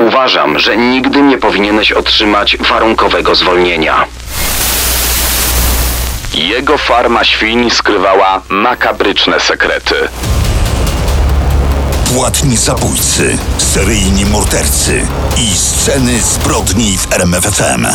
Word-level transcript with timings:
Uważam, 0.00 0.58
że 0.58 0.76
nigdy 0.76 1.22
nie 1.22 1.38
powinieneś 1.38 1.92
otrzymać 1.92 2.56
warunkowego 2.56 3.34
zwolnienia. 3.34 4.04
Jego 6.34 6.78
farma 6.78 7.24
świń 7.24 7.70
skrywała 7.70 8.42
makabryczne 8.48 9.40
sekrety. 9.40 9.94
Płatni 12.14 12.56
zabójcy, 12.56 13.38
seryjni 13.58 14.26
mordercy 14.26 15.06
i 15.36 15.56
sceny 15.56 16.20
zbrodni 16.20 16.98
w 16.98 17.12
RMFFM. 17.12 17.86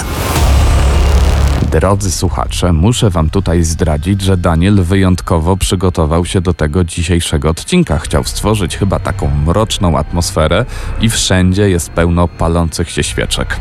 Drodzy 1.71 2.11
słuchacze, 2.11 2.73
muszę 2.73 3.09
wam 3.09 3.29
tutaj 3.29 3.63
zdradzić, 3.63 4.21
że 4.21 4.37
Daniel 4.37 4.83
wyjątkowo 4.83 5.57
przygotował 5.57 6.25
się 6.25 6.41
do 6.41 6.53
tego 6.53 6.83
dzisiejszego 6.83 7.49
odcinka. 7.49 7.99
Chciał 7.99 8.23
stworzyć 8.23 8.77
chyba 8.77 8.99
taką 8.99 9.31
mroczną 9.45 9.97
atmosferę 9.97 10.65
i 11.01 11.09
wszędzie 11.09 11.69
jest 11.69 11.89
pełno 11.89 12.27
palących 12.27 12.89
się 12.89 13.03
świeczek. 13.03 13.59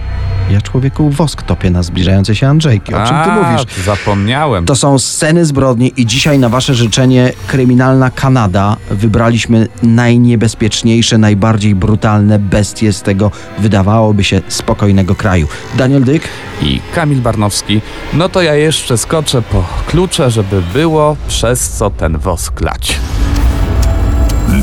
Ja 0.51 0.61
człowieku 0.61 1.11
wosk 1.11 1.43
topię 1.43 1.71
na 1.71 1.83
zbliżającej 1.83 2.35
się 2.35 2.49
Andrzejki. 2.49 2.95
O 2.95 3.07
czym 3.07 3.17
ty 3.17 3.31
A, 3.31 3.35
mówisz? 3.35 3.85
Zapomniałem. 3.85 4.67
To 4.67 4.77
są 4.77 4.99
sceny 4.99 5.47
zbrodni 5.47 5.93
i 5.97 6.07
dzisiaj 6.07 6.39
na 6.39 6.49
wasze 6.49 6.75
życzenie 6.75 7.33
kryminalna 7.47 8.11
Kanada 8.11 8.77
wybraliśmy 8.91 9.69
najniebezpieczniejsze, 9.83 11.19
najbardziej 11.19 11.75
brutalne 11.75 12.39
bestie 12.39 12.93
z 12.93 13.03
tego 13.03 13.31
wydawałoby 13.59 14.25
się 14.25 14.41
spokojnego 14.49 15.15
kraju. 15.15 15.49
Daniel 15.75 16.05
Dyk, 16.05 16.29
I 16.63 16.81
Kamil 16.95 17.21
Barnowski. 17.21 17.81
No 18.13 18.29
to 18.29 18.43
ja 18.43 18.55
jeszcze 18.55 18.99
skoczę 18.99 19.43
po 19.43 19.65
klucze, 19.87 20.31
żeby 20.31 20.63
było 20.73 21.17
przez 21.29 21.69
co 21.71 21.91
ten 21.91 22.19
wosk 22.19 22.61
lać. 22.61 23.01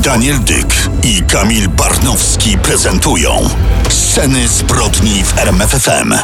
Daniel 0.06 0.38
Dyk 0.38 0.90
i 1.04 1.22
Kamil 1.22 1.68
Barnowski 1.68 2.58
prezentują 2.58 3.30
sceny 3.88 4.48
zbrodni 4.48 5.22
w 5.24 5.38
RMFFM. 5.38 6.14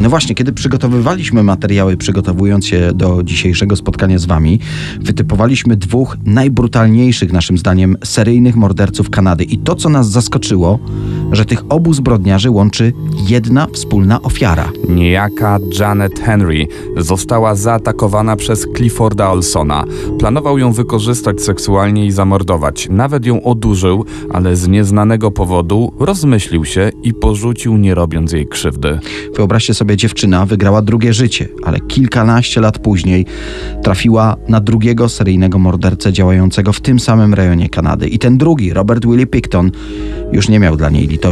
No 0.00 0.10
właśnie, 0.10 0.34
kiedy 0.34 0.52
przygotowywaliśmy 0.52 1.42
materiały, 1.42 1.96
przygotowując 1.96 2.66
się 2.66 2.92
do 2.94 3.22
dzisiejszego 3.22 3.76
spotkania 3.76 4.18
z 4.18 4.24
Wami, 4.24 4.60
wytypowaliśmy 5.00 5.76
dwóch 5.76 6.16
najbrutalniejszych, 6.24 7.32
naszym 7.32 7.58
zdaniem, 7.58 7.96
seryjnych 8.04 8.56
morderców 8.56 9.10
Kanady. 9.10 9.44
I 9.44 9.58
to, 9.58 9.74
co 9.74 9.88
nas 9.88 10.10
zaskoczyło, 10.10 10.78
że 11.34 11.44
tych 11.44 11.62
obu 11.68 11.94
zbrodniarzy 11.94 12.50
łączy 12.50 12.92
jedna 13.28 13.66
wspólna 13.72 14.22
ofiara. 14.22 14.72
Niejaka 14.88 15.58
Janet 15.80 16.20
Henry 16.20 16.66
została 16.96 17.54
zaatakowana 17.54 18.36
przez 18.36 18.66
Clifforda 18.76 19.30
Olsona. 19.30 19.84
Planował 20.18 20.58
ją 20.58 20.72
wykorzystać 20.72 21.42
seksualnie 21.42 22.06
i 22.06 22.10
zamordować. 22.10 22.88
Nawet 22.90 23.26
ją 23.26 23.42
odurzył, 23.42 24.04
ale 24.32 24.56
z 24.56 24.68
nieznanego 24.68 25.30
powodu 25.30 25.92
rozmyślił 25.98 26.64
się 26.64 26.90
i 27.02 27.14
porzucił, 27.14 27.76
nie 27.76 27.94
robiąc 27.94 28.32
jej 28.32 28.46
krzywdy. 28.46 28.98
Wyobraźcie 29.36 29.74
sobie, 29.74 29.96
dziewczyna 29.96 30.46
wygrała 30.46 30.82
drugie 30.82 31.12
życie, 31.12 31.48
ale 31.64 31.80
kilkanaście 31.80 32.60
lat 32.60 32.78
później 32.78 33.26
trafiła 33.82 34.36
na 34.48 34.60
drugiego 34.60 35.08
seryjnego 35.08 35.58
mordercę 35.58 36.12
działającego 36.12 36.72
w 36.72 36.80
tym 36.80 37.00
samym 37.00 37.34
rejonie 37.34 37.68
Kanady. 37.68 38.08
I 38.08 38.18
ten 38.18 38.38
drugi, 38.38 38.72
Robert 38.72 39.06
Willie 39.06 39.26
Picton, 39.26 39.70
już 40.32 40.48
nie 40.48 40.60
miał 40.60 40.76
dla 40.76 40.90
niej 40.90 41.06
litości, 41.06 41.23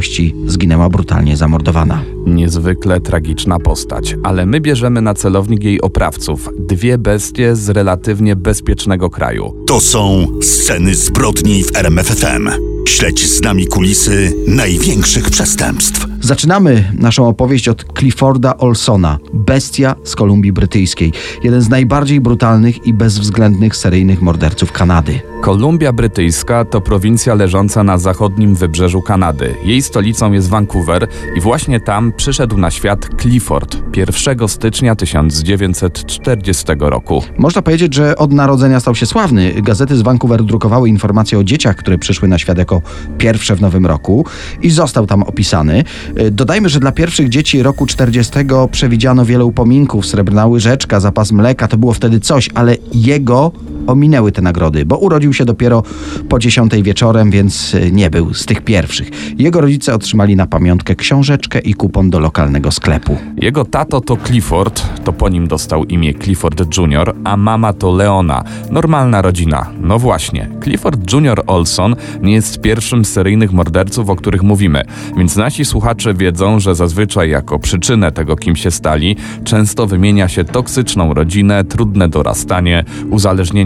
zginęła 0.47 0.88
brutalnie 0.88 1.36
zamordowana. 1.36 2.03
Niezwykle 2.26 3.00
tragiczna 3.00 3.58
postać, 3.58 4.16
ale 4.22 4.47
my 4.47 4.60
bierzemy 4.60 5.03
na 5.03 5.14
celownik 5.14 5.64
jej 5.64 5.80
oprawców. 5.80 6.48
Dwie 6.58 6.98
bestie 6.98 7.56
z 7.56 7.69
relatywnie 7.69 8.36
bezpiecznego 8.36 9.10
kraju. 9.10 9.54
To 9.66 9.81
są 9.81 10.26
sceny 10.42 10.94
zbrodni 10.94 11.64
w 11.64 11.76
RMFFM. 11.76 12.50
Śledź 12.88 13.31
z 13.31 13.42
nami 13.42 13.66
kulisy 13.66 14.34
największych 14.47 15.31
przestępstw. 15.31 16.11
Zaczynamy 16.22 16.92
naszą 16.98 17.28
opowieść 17.28 17.68
od 17.68 17.84
Clifforda 17.98 18.56
Olsona, 18.56 19.18
bestia 19.32 19.94
z 20.04 20.16
Kolumbii 20.16 20.52
Brytyjskiej, 20.52 21.12
jeden 21.42 21.60
z 21.60 21.68
najbardziej 21.68 22.20
brutalnych 22.20 22.86
i 22.86 22.94
bezwzględnych 22.94 23.76
seryjnych 23.76 24.22
morderców 24.22 24.72
Kanady. 24.72 25.20
Kolumbia 25.42 25.92
Brytyjska 25.92 26.64
to 26.64 26.80
prowincja 26.80 27.34
leżąca 27.34 27.84
na 27.84 27.98
zachodnim 27.98 28.54
wybrzeżu 28.54 29.02
Kanady. 29.02 29.54
Jej 29.64 29.82
stolicą 29.82 30.32
jest 30.32 30.48
Vancouver 30.48 31.08
i 31.36 31.40
właśnie 31.40 31.80
tam 31.80 32.12
przyszedł 32.12 32.56
na 32.56 32.70
świat 32.70 33.08
Clifford 33.20 33.76
1 33.96 34.48
stycznia 34.48 34.96
1940 34.96 36.64
roku. 36.78 37.22
Można 37.38 37.62
powiedzieć, 37.62 37.94
że 37.94 38.16
od 38.16 38.32
narodzenia 38.32 38.80
stał 38.80 38.94
się 38.94 39.06
sławny. 39.06 39.52
Gazety 39.62 39.96
z 39.96 40.02
Vancouver 40.02 40.44
drukowały 40.44 40.88
informacje 40.88 41.38
o 41.38 41.44
dzieciach, 41.44 41.76
które 41.76 41.98
przyszły 41.98 42.28
na 42.28 42.38
świat 42.38 42.58
jako 42.58 42.82
pierwsze 43.18 43.56
w 43.56 43.60
nowym 43.60 43.86
roku 43.86 44.26
i 44.62 44.70
został 44.70 45.06
tam 45.06 45.22
opisany. 45.22 45.84
Y, 46.20 46.30
Dodajmy, 46.30 46.68
że 46.68 46.80
dla 46.80 46.92
pierwszych 46.92 47.28
dzieci 47.28 47.62
roku 47.62 47.86
40 47.86 48.32
przewidziano 48.70 49.24
wiele 49.24 49.44
upominków, 49.44 50.06
srebrna 50.06 50.46
łyżeczka, 50.46 51.00
zapas 51.00 51.32
mleka, 51.32 51.68
to 51.68 51.76
było 51.76 51.92
wtedy 51.92 52.20
coś, 52.20 52.50
ale 52.54 52.76
jego 52.94 53.52
ominęły 53.87 54.32
te 54.32 54.43
nagrody, 54.43 54.84
bo 54.84 54.98
urodził 54.98 55.32
się 55.32 55.44
dopiero 55.44 55.82
po 56.28 56.38
10 56.38 56.72
wieczorem, 56.82 57.31
więc 57.31 57.75
y, 57.75 57.93
nie 57.93 58.10
był 58.10 58.34
z 58.34 58.47
tych 58.47 58.60
pierwszych. 58.60 59.10
Jego 59.38 59.60
rodzice 59.60 59.94
otrzymali 59.94 60.37
na 60.37 60.47
pamiątkę 60.47 60.94
książeczkę 60.94 61.59
i 61.59 61.75
kupon 61.75 62.10
do 62.10 62.20
lokalnego 62.20 62.70
sklepu. 62.70 63.16
Jego 63.37 63.65
tato 63.65 64.00
to 64.00 64.16
Clifford, 64.16 65.04
to 65.04 65.12
po 65.12 65.28
nim 65.28 65.48
dostał 65.48 65.84
imię 65.84 66.15
Clifford 66.15 66.78
Jr., 66.78 67.15
a 67.25 67.37
mama 67.37 67.72
to 67.72 67.93
Leona. 67.93 68.44
Normalna 68.70 69.22
rodzina. 69.22 69.66
No 69.81 69.99
właśnie, 69.99 70.49
Clifford 70.62 71.12
Jr. 71.12 71.43
Olson 71.47 71.97
nie 72.22 72.32
jest 72.32 72.60
pierwszym 72.60 73.04
z 73.04 73.12
seryjnych 73.12 73.53
morderców, 73.53 74.10
o 74.10 74.16
których 74.16 74.43
mówimy, 74.43 74.82
więc 75.16 75.37
nasi 75.37 75.64
słuchacze 75.64 76.14
wiedzą, 76.14 76.60
że 76.60 76.75
zazwyczaj 76.75 77.31
jako 77.31 77.59
przyczynę 77.59 78.12
tego, 78.12 78.37
kim 78.37 78.56
się 78.56 78.70
stali, 78.70 79.16
często 79.44 79.87
wymienia 79.87 80.28
się 80.28 80.44
toksyczną 80.44 81.14
rodzinę, 81.14 81.64
trudne 81.64 82.09
dorastanie, 82.09 82.84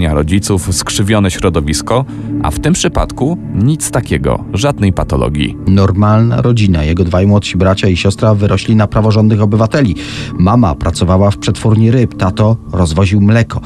uzależnienia 0.07 0.15
rodziców, 0.15 0.75
skrzywione 0.75 1.31
środowisko, 1.31 2.05
a 2.43 2.51
w 2.51 2.59
tym 2.59 2.73
przypadku 2.73 3.39
nic 3.55 3.91
takiego, 3.91 4.45
żadnej 4.53 4.93
patologii. 4.93 5.57
Normalna 5.67 6.43
rodzina. 6.43 6.85
Jego 6.85 7.05
dwaj 7.05 7.27
młodsi 7.27 7.57
bracia 7.57 7.89
i 7.89 7.97
siostra 7.97 8.35
wyrośli 8.35 8.77
na 8.77 8.87
praworządnych 8.87 9.43
obywateli. 9.43 9.95
Mama 10.39 10.75
pracowała 10.75 11.31
w 11.31 11.39
przetwórni 11.39 11.91
ryb, 11.91 12.15
tato 12.15 12.57
rozwoził 12.73 13.21
mleko. 13.21 13.61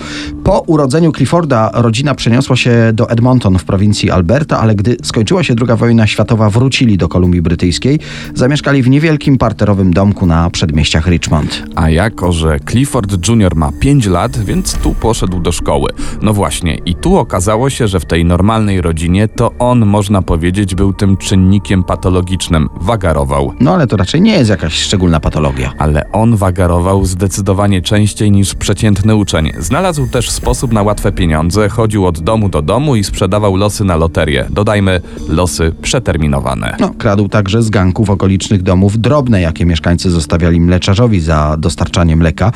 Po 0.45 0.61
urodzeniu 0.61 1.13
Clifforda 1.13 1.71
rodzina 1.75 2.15
przeniosła 2.15 2.57
się 2.57 2.93
do 2.93 3.11
Edmonton 3.11 3.59
w 3.59 3.65
prowincji 3.65 4.11
Alberta, 4.11 4.59
ale 4.59 4.75
gdy 4.75 4.97
skończyła 5.03 5.43
się 5.43 5.55
II 5.69 5.77
wojna 5.77 6.07
światowa, 6.07 6.51
wrócili 6.51 6.99
do 6.99 7.09
Kolumbii 7.09 7.43
Brytyjskiej. 7.43 7.99
Zamieszkali 8.35 8.83
w 8.83 8.89
niewielkim 8.89 9.39
parterowym 9.39 9.93
domku 9.93 10.27
na 10.27 10.51
przedmieściach 10.51 11.07
Richmond. 11.07 11.63
A 11.75 11.91
jako, 11.91 12.33
że 12.33 12.61
Clifford 12.71 13.29
Jr. 13.29 13.57
ma 13.57 13.73
5 13.73 14.07
lat, 14.07 14.39
więc 14.39 14.75
tu 14.75 14.95
poszedł 14.95 15.41
do 15.41 15.53
szkoły. 15.53 15.91
No 16.23 16.30
właśnie, 16.35 16.75
i 16.75 16.95
tu 16.95 17.17
okazało 17.17 17.71
się, 17.71 17.89
że 17.89 18.01
w 18.01 18.05
tej 18.05 18.25
normalnej 18.25 18.81
rodzinie 18.81 19.29
to 19.29 19.53
on, 19.59 19.87
można 19.87 20.23
powiedzieć, 20.23 20.75
był 20.75 20.93
tym 20.93 21.17
czynnikiem 21.17 21.85
patologicznym. 21.85 22.69
Wagarował. 22.81 23.53
No 23.61 23.75
ale 23.75 23.87
to 23.87 23.97
raczej 23.97 24.21
nie 24.21 24.33
jest 24.33 24.51
jakaś 24.51 24.75
szczególna 24.75 25.21
patologia. 25.21 25.73
Ale 25.79 26.13
on 26.13 26.37
wagarował 26.37 27.05
zdecydowanie 27.05 27.83
częściej 27.83 28.31
niż 28.31 28.55
przeciętny 28.55 29.17
uczeń. 29.17 29.53
Znalazł 29.59 30.07
też 30.09 30.31
sposób 30.31 30.73
na 30.73 30.83
łatwe 30.83 31.13
pieniądze, 31.13 31.69
chodził 31.69 32.07
od 32.07 32.21
domu 32.21 32.49
do 32.49 32.63
domu 32.63 32.97
i 32.97 33.05
sprzedawał 33.05 33.57
losy 33.57 33.85
na 33.85 33.97
loterię. 33.97 34.47
Dodajmy, 34.51 35.01
losy 35.29 35.73
przeterminowane. 35.83 36.77
No, 36.81 36.91
kradł 36.99 37.29
także 37.29 37.63
z 37.63 37.71
ganków 37.71 38.11
okolicznych 38.11 38.63
domów 38.63 38.99
drobne, 38.99 39.41
jakie 39.41 39.67
mieszkańcy 39.67 40.11
zostawiali 40.11 40.61
mleczarzowi 40.61 41.21
za 41.21 41.57
dostarczanie 41.59 42.17
mleka. 42.17 42.53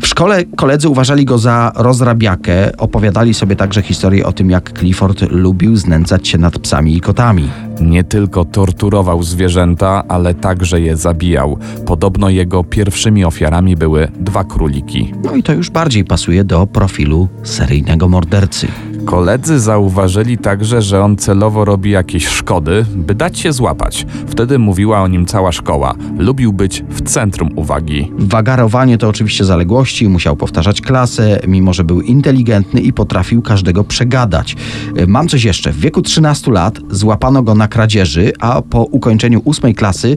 W 0.00 0.06
szkole 0.06 0.44
koledzy 0.56 0.88
uważali 0.88 1.24
go 1.24 1.38
za 1.38 1.72
rozrabiakę, 1.76 2.76
opowiadali 3.08 3.34
sobie 3.34 3.56
także 3.56 3.82
historię 3.82 4.26
o 4.26 4.32
tym, 4.32 4.50
jak 4.50 4.78
Clifford 4.78 5.22
lubił 5.30 5.76
znęcać 5.76 6.28
się 6.28 6.38
nad 6.38 6.58
psami 6.58 6.96
i 6.96 7.00
kotami. 7.00 7.50
Nie 7.80 8.04
tylko 8.04 8.44
torturował 8.44 9.22
zwierzęta, 9.22 10.04
ale 10.08 10.34
także 10.34 10.80
je 10.80 10.96
zabijał. 10.96 11.58
Podobno 11.86 12.30
jego 12.30 12.64
pierwszymi 12.64 13.24
ofiarami 13.24 13.76
były 13.76 14.08
dwa 14.20 14.44
króliki. 14.44 15.12
No 15.24 15.34
i 15.34 15.42
to 15.42 15.52
już 15.52 15.70
bardziej 15.70 16.04
pasuje 16.04 16.44
do 16.44 16.66
profilu 16.66 17.28
seryjnego 17.42 18.08
mordercy. 18.08 18.68
Koledzy 19.04 19.60
zauważyli 19.60 20.38
także, 20.38 20.82
że 20.82 21.04
on 21.04 21.16
celowo 21.16 21.64
robi 21.64 21.90
jakieś 21.90 22.26
szkody, 22.26 22.86
by 22.96 23.14
dać 23.14 23.38
się 23.38 23.52
złapać. 23.52 24.06
Wtedy 24.26 24.58
mówiła 24.58 25.02
o 25.02 25.08
nim 25.08 25.26
cała 25.26 25.52
szkoła. 25.52 25.94
Lubił 26.18 26.52
być 26.52 26.84
w 26.88 27.02
centrum 27.02 27.48
uwagi. 27.56 28.12
Wagarowanie 28.18 28.98
to 28.98 29.08
oczywiście 29.08 29.44
zaległości, 29.44 30.08
musiał 30.08 30.36
powtarzać 30.36 30.80
klasę, 30.80 31.40
mimo 31.48 31.72
że 31.72 31.84
był 31.84 32.00
inteligentny 32.00 32.80
i 32.80 32.92
potrafił 32.92 33.42
każdego 33.42 33.84
przegadać. 33.84 34.56
Mam 35.06 35.28
coś 35.28 35.44
jeszcze. 35.44 35.72
W 35.72 35.80
wieku 35.80 36.02
13 36.02 36.50
lat 36.50 36.78
złapano 36.90 37.42
go 37.42 37.54
na 37.54 37.67
kradzieży, 37.68 38.32
a 38.38 38.62
po 38.62 38.82
ukończeniu 38.82 39.40
ósmej 39.44 39.74
klasy 39.74 40.16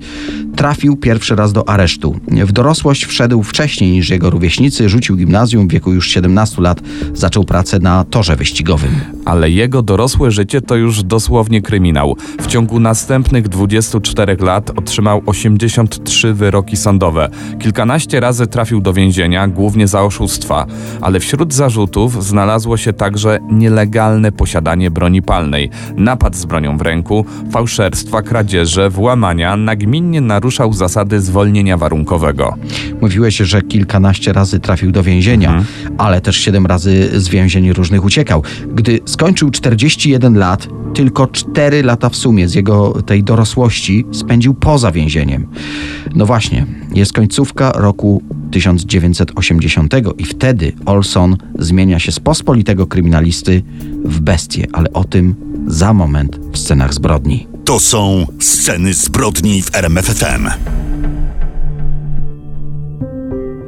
trafił 0.56 0.98
pierwszy 0.98 1.36
raz 1.36 1.54
do 1.54 1.70
aresztu. 1.70 2.20
W 2.28 2.52
dorosłość 2.52 3.06
wszedł 3.06 3.44
wcześniej 3.44 3.92
niż 3.92 4.10
jego 4.10 4.30
rówieśnicy, 4.30 4.90
rzucił 4.90 5.18
gimnazjum, 5.18 5.68
w 5.68 5.72
wieku 5.72 5.94
już 5.94 6.08
17 6.08 6.62
lat 6.62 6.82
zaczął 7.14 7.44
pracę 7.44 7.80
na 7.80 8.04
torze 8.04 8.36
wyścigowym. 8.36 8.92
Ale 9.26 9.50
jego 9.50 9.82
dorosłe 9.82 10.32
życie 10.32 10.62
to 10.62 10.76
już 10.76 11.04
dosłownie 11.04 11.62
kryminał. 11.62 12.16
W 12.40 12.48
ciągu 12.48 12.80
następnych 12.80 13.48
24 13.48 14.38
lat 14.40 14.70
otrzymał 14.70 15.22
83 15.26 16.34
wyroki 16.34 16.78
sądowe. 16.78 17.30
Kilkanaście 17.60 18.20
razy 18.20 18.48
trafił 18.48 18.82
do 18.82 18.94
więzienia, 18.94 19.48
głównie 19.48 19.88
za 19.88 20.02
oszustwa, 20.02 20.66
ale 21.02 21.20
wśród 21.20 21.54
zarzutów 21.54 22.24
znalazło 22.24 22.78
się 22.78 22.94
także 22.94 23.40
nielegalne 23.52 24.32
posiadanie 24.32 24.92
broni 24.92 25.22
palnej, 25.22 25.70
napad 25.96 26.36
z 26.36 26.46
bronią 26.46 26.78
w 26.78 26.82
ręku, 26.82 27.26
fałszerstwa, 27.52 28.22
kradzieże, 28.22 28.90
włamania, 28.90 29.58
nagminnie 29.58 30.22
naruszał 30.22 30.74
zasady 30.74 31.22
zwolnienia 31.22 31.78
warunkowego. 31.78 32.56
Mówiłeś, 33.02 33.38
że 33.38 33.62
kilkanaście 33.62 34.34
razy 34.34 34.60
trafił 34.60 34.92
do 34.92 35.04
więzienia, 35.04 35.64
ale 35.98 36.22
też 36.22 36.38
siedem 36.38 36.66
razy 36.66 37.22
z 37.22 37.30
więzień 37.30 37.74
różnych 37.74 38.06
uciekał. 38.06 38.44
Gdy 38.74 39.00
skończył 39.06 39.52
41 39.52 40.38
lat, 40.38 40.68
tylko 40.94 41.28
4 41.28 41.84
lata 41.84 42.10
w 42.10 42.16
sumie 42.16 42.48
z 42.48 42.54
jego 42.54 43.02
tej 43.02 43.24
dorosłości 43.24 44.06
spędził 44.12 44.54
poza 44.54 44.92
więzieniem. 44.92 45.48
No 46.16 46.26
właśnie, 46.26 46.66
jest 46.94 47.14
końcówka 47.14 47.72
roku 47.72 48.24
1980 48.52 49.94
i 50.18 50.26
wtedy 50.26 50.74
Olson 50.86 51.38
zmienia 51.60 52.00
się 52.00 52.12
z 52.12 52.20
pospolitego 52.20 52.88
kryminalisty 52.88 53.64
w 54.06 54.20
bestię, 54.20 54.68
ale 54.74 54.94
o 54.94 55.04
tym 55.04 55.51
za 55.68 55.94
moment 55.94 56.40
w 56.54 56.58
scenach 56.58 56.94
zbrodni. 56.94 57.48
To 57.66 57.80
są 57.80 58.26
sceny 58.40 58.94
zbrodni 58.94 59.62
w 59.62 59.76
RMFFM. 59.76 60.50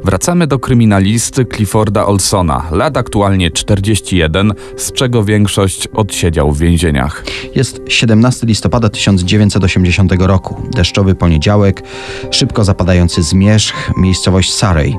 Wracamy 0.04 0.48
do 0.48 0.60
kryminalisty 0.60 1.46
Clifforda 1.46 2.06
Olsona, 2.06 2.64
lat 2.72 2.98
aktualnie 2.98 3.52
41, 3.52 4.54
z 4.78 4.92
czego 4.92 5.24
większość 5.24 5.88
odsiedział 5.88 6.52
w 6.52 6.60
więzieniach. 6.60 7.26
Jest 7.56 7.82
17 7.88 8.48
listopada 8.48 8.90
1980 8.90 10.12
roku. 10.20 10.62
Deszczowy 10.76 11.16
poniedziałek, 11.16 11.84
szybko 12.32 12.64
zapadający 12.64 13.24
zmierzch, 13.24 13.92
miejscowość 13.98 14.54
Surrey. 14.54 14.96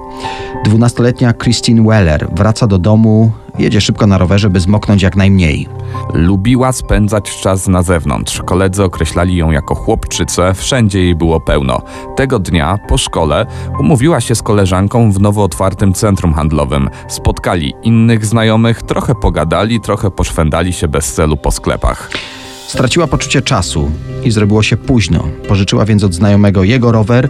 Dwunastoletnia 0.65 1.33
Christine 1.33 1.83
Weller 1.83 2.29
wraca 2.37 2.67
do 2.67 2.79
domu, 2.79 3.33
jedzie 3.59 3.81
szybko 3.81 4.07
na 4.07 4.19
rowerze, 4.19 4.51
by 4.51 4.61
zmoknąć 4.61 5.03
jak 5.03 5.17
najmniej. 5.17 5.69
Lubiła 6.13 6.73
spędzać 6.73 7.41
czas 7.41 7.69
na 7.69 7.83
zewnątrz. 7.83 8.43
Koledzy 8.43 8.85
określali 8.85 9.37
ją 9.37 9.51
jako 9.51 9.75
chłopczycę, 9.75 10.55
wszędzie 10.55 11.01
jej 11.01 11.15
było 11.15 11.41
pełno. 11.41 11.83
Tego 12.17 12.39
dnia, 12.39 12.79
po 12.89 12.99
szkole, 12.99 13.47
umówiła 13.81 14.21
się 14.21 14.35
z 14.35 14.43
koleżanką 14.43 15.13
w 15.13 15.21
nowo 15.21 15.45
otwartym 15.45 15.93
centrum 15.93 16.35
handlowym. 16.35 16.91
Spotkali 17.09 17.75
innych 17.83 18.27
znajomych, 18.27 18.83
trochę 18.83 19.15
pogadali, 19.15 19.81
trochę 19.81 20.11
poszwędali 20.11 20.73
się 20.73 20.89
bez 20.89 21.13
celu 21.13 21.37
po 21.37 21.51
sklepach. 21.51 22.11
Straciła 22.75 23.07
poczucie 23.07 23.43
czasu 23.43 23.91
i 24.25 24.31
zrobiło 24.31 24.63
się 24.63 24.77
późno. 24.77 25.29
Pożyczyła 25.49 25.85
więc 25.85 26.05
od 26.05 26.15
znajomego 26.15 26.65
jego 26.65 26.93
rower. 26.93 27.29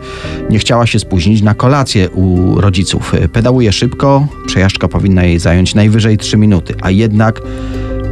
Nie 0.50 0.58
chciała 0.58 0.86
się 0.86 0.98
spóźnić 0.98 1.42
na 1.42 1.54
kolację 1.54 2.10
u 2.10 2.54
rodziców. 2.60 3.12
Pedałuje 3.32 3.72
szybko, 3.72 4.26
przejażdżka 4.46 4.88
powinna 4.88 5.24
jej 5.24 5.38
zająć 5.38 5.74
najwyżej 5.74 6.18
3 6.18 6.36
minuty, 6.36 6.74
a 6.80 6.90
jednak 6.90 7.42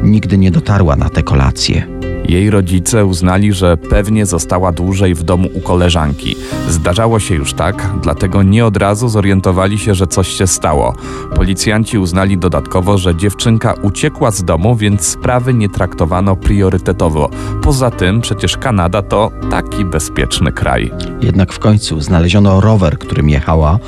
nigdy 0.03 0.39
nie 0.39 0.51
dotarła 0.51 0.97
na 0.97 1.11
tę 1.11 1.23
kolację. 1.23 1.92
Jej 2.29 2.51
rodzice 2.51 3.05
uznali, 3.05 3.53
że 3.53 3.77
pewnie 3.77 4.27
została 4.27 4.73
dłużej 4.73 5.15
w 5.15 5.23
domu 5.23 5.49
u 5.55 5.61
koleżanki. 5.61 6.37
Zdarzało 6.69 7.21
się 7.21 7.35
już 7.35 7.53
tak, 7.55 7.91
dlatego 8.03 8.43
nie 8.43 8.67
od 8.67 8.77
razu 8.77 9.09
zorientowali 9.09 9.79
się, 9.79 9.95
że 9.95 10.07
coś 10.07 10.29
się 10.29 10.47
stało. 10.47 10.95
Policjanci 11.35 11.99
uznali 11.99 12.39
dodatkowo, 12.39 12.99
że 12.99 13.17
dziewczynka 13.17 13.75
uciekła 13.83 14.31
z 14.31 14.45
domu, 14.45 14.77
więc 14.77 15.07
sprawy 15.07 15.55
nie 15.55 15.69
traktowano 15.69 16.37
priorytetowo. 16.37 17.31
Poza 17.63 17.91
tym 17.91 18.21
przecież 18.21 18.57
Kanada 18.57 19.03
to 19.03 19.31
taki 19.51 19.85
bezpieczny 19.85 20.53
kraj. 20.53 20.91
Jednak 21.21 21.53
w 21.53 21.59
końcu 21.59 22.01
znaleziono 22.01 22.61
rower, 22.61 22.99
którym 22.99 23.29
jechała, 23.29 23.79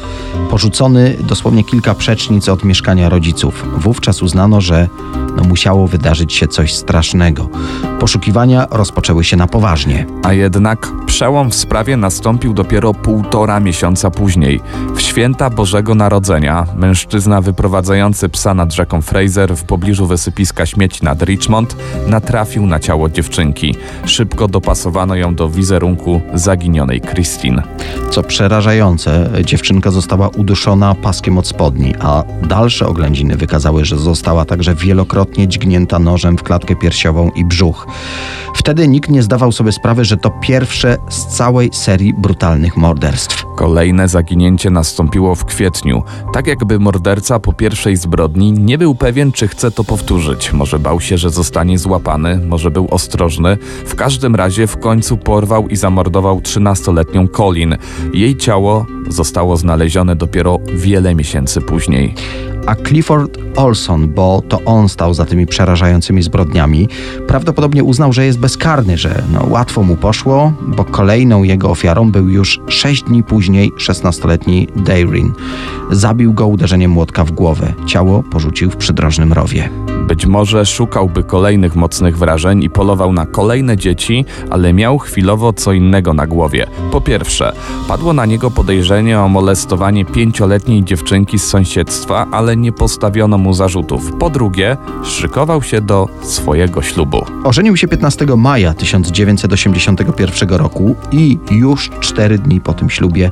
porzucony 0.51 1.17
dosłownie 1.29 1.65
kilka 1.65 1.95
przecznic 1.95 2.49
od 2.49 2.65
mieszkania 2.65 3.09
rodziców. 3.09 3.65
Wówczas 3.77 4.23
uznano, 4.23 4.61
że 4.61 4.89
no, 5.37 5.45
musiało 5.45 5.89
wydarzyć 5.89 6.33
się 6.33 6.49
coś 6.49 6.75
strasznego. 6.75 7.49
Poszukiwania 8.01 8.67
rozpoczęły 8.71 9.25
się 9.25 9.37
na 9.37 9.47
poważnie. 9.47 10.07
A 10.23 10.33
jednak 10.33 10.89
przełom 11.07 11.51
w 11.51 11.55
sprawie 11.55 11.97
nastąpił 11.97 12.55
dopiero 12.55 12.95
półtora 12.95 13.61
miesiąca 13.61 14.11
później. 14.11 14.61
W 14.95 15.01
święta 15.01 15.51
Bożego 15.51 15.95
Narodzenia 15.95 16.67
mężczyzna 16.77 17.41
wyprowadzający 17.41 18.29
psa 18.29 18.55
nad 18.55 18.73
rzeką 18.73 19.03
Fraser 19.03 19.57
w 19.57 19.65
pobliżu 19.65 20.07
wysypiska 20.07 20.67
śmieci 20.67 21.05
nad 21.05 21.23
Richmond 21.23 21.77
natrafił 22.07 22.67
na 22.67 22.81
ciało 22.81 23.09
dziewczynki. 23.09 23.75
Szybko 24.05 24.49
dopasowano 24.49 25.15
ją 25.15 25.35
do 25.35 25.49
wizerunku 25.49 26.21
zaginionej 26.35 27.01
Christine. 27.01 27.63
Co 28.11 28.23
przerażające, 28.23 29.31
dziewczynka 29.45 29.91
została 29.91 30.29
uduszona 30.29 30.95
paskiem 30.95 31.39
od 31.39 31.47
spodni, 31.47 31.95
a 32.01 32.23
dalsze 32.49 32.87
oględziny 32.87 33.37
wykazały, 33.37 33.85
że 33.85 33.97
została 33.97 34.45
także 34.45 34.75
wielokrotnie 34.75 35.24
dźgnięta 35.47 35.99
nożem 35.99 36.39
w 36.39 36.43
klatkę 36.43 36.77
piersiową 36.77 37.31
i 37.31 37.45
brzuch. 37.45 37.87
Wtedy 38.65 38.89
nikt 38.89 39.11
nie 39.11 39.23
zdawał 39.23 39.53
sobie 39.53 39.73
sprawy, 39.73 40.05
że 40.05 40.17
to 40.17 40.31
pierwsze 40.31 40.97
z 41.09 41.27
całej 41.27 41.71
serii 41.73 42.15
brutalnych 42.15 42.77
morderstw. 42.77 43.45
Kolejne 43.57 44.09
zaginięcie 44.09 44.71
nastąpiło 44.71 45.35
w 45.35 45.45
kwietniu. 45.45 46.03
Tak 46.33 46.47
jakby 46.47 46.79
morderca 46.79 47.39
po 47.39 47.53
pierwszej 47.53 47.97
zbrodni 47.97 48.53
nie 48.53 48.79
był 48.79 48.95
pewien, 48.95 49.33
czy 49.33 49.49
chce 49.49 49.71
to 49.71 49.85
powtórzyć. 49.85 50.53
Może 50.53 50.79
bał 50.79 51.01
się, 51.01 51.19
że 51.19 51.31
zostanie 51.31 51.79
złapany, 51.79 52.41
może 52.47 52.71
był 52.71 52.89
ostrożny. 52.91 53.57
W 53.87 53.95
każdym 53.95 54.35
razie 54.35 54.67
w 54.67 54.77
końcu 54.77 55.17
porwał 55.17 55.69
i 55.69 55.77
zamordował 55.77 56.39
13-letnią 56.39 57.29
Colin. 57.29 57.77
Jej 58.13 58.37
ciało 58.37 58.87
zostało 59.09 59.57
znalezione 59.57 60.17
dopiero 60.17 60.59
wiele 60.75 61.15
miesięcy 61.15 61.61
później. 61.61 62.15
A 62.67 62.75
Clifford 62.77 63.39
Olson, 63.57 64.09
bo 64.09 64.43
to 64.49 64.61
on 64.65 64.89
stał 64.89 65.15
za 65.15 65.25
tymi 65.25 65.47
przerażającymi 65.47 66.23
zbrodniami, 66.23 66.89
prawdopodobnie 67.27 67.85
uznał, 67.85 68.13
że 68.13 68.27
jest 68.27 68.39
bezkarny, 68.55 68.99
że 68.99 69.23
no, 69.33 69.47
łatwo 69.49 69.83
mu 69.83 69.97
poszło, 69.97 70.53
bo 70.61 70.85
kolejną 70.85 71.43
jego 71.43 71.71
ofiarą 71.71 72.11
był 72.11 72.29
już 72.29 72.61
6 72.69 73.03
dni 73.03 73.23
później 73.23 73.73
16-letni 73.73 74.69
Dayrin. 74.77 75.33
Zabił 75.91 76.33
go 76.33 76.47
uderzeniem 76.47 76.91
młotka 76.91 77.25
w 77.25 77.33
głowę. 77.33 77.75
Ciało 77.87 78.23
porzucił 78.23 78.71
w 78.71 78.77
przydrożnym 78.77 79.33
rowie. 79.33 79.71
Być 80.09 80.27
może 80.27 80.67
szukałby 80.67 81.23
kolejnych 81.23 81.77
mocnych 81.77 82.19
wrażeń 82.19 82.63
i 82.63 82.71
polował 82.71 83.13
na 83.13 83.27
kolejne 83.27 83.77
dzieci, 83.77 84.25
ale 84.51 84.73
miał 84.73 84.99
chwilowo 84.99 85.53
co 85.53 85.73
innego 85.73 86.15
na 86.15 86.27
głowie. 86.27 86.67
Po 86.93 87.01
pierwsze, 87.01 87.53
padło 87.89 88.13
na 88.13 88.27
niego 88.27 88.51
podejrzenie 88.51 89.21
o 89.21 89.29
molestowanie 89.29 90.05
pięcioletniej 90.05 90.85
dziewczynki 90.85 91.39
z 91.39 91.45
sąsiedztwa, 91.45 92.27
ale 92.33 92.57
nie 92.57 92.73
postawiono 92.73 93.39
mu 93.39 93.53
zarzutów. 93.53 94.13
Po 94.19 94.31
drugie, 94.31 94.77
szykował 95.05 95.63
się 95.63 95.81
do 95.81 96.09
swojego 96.23 96.83
ślubu. 96.83 97.27
Ożenił 97.45 97.77
się 97.77 97.89
15 97.89 98.27
maja 98.37 98.75
1981 98.75 100.49
roku 100.49 100.97
i 101.13 101.39
już 101.51 101.91
cztery 102.01 102.39
dni 102.39 102.61
po 102.61 102.73
tym 102.73 102.91
ślubie 102.91 103.31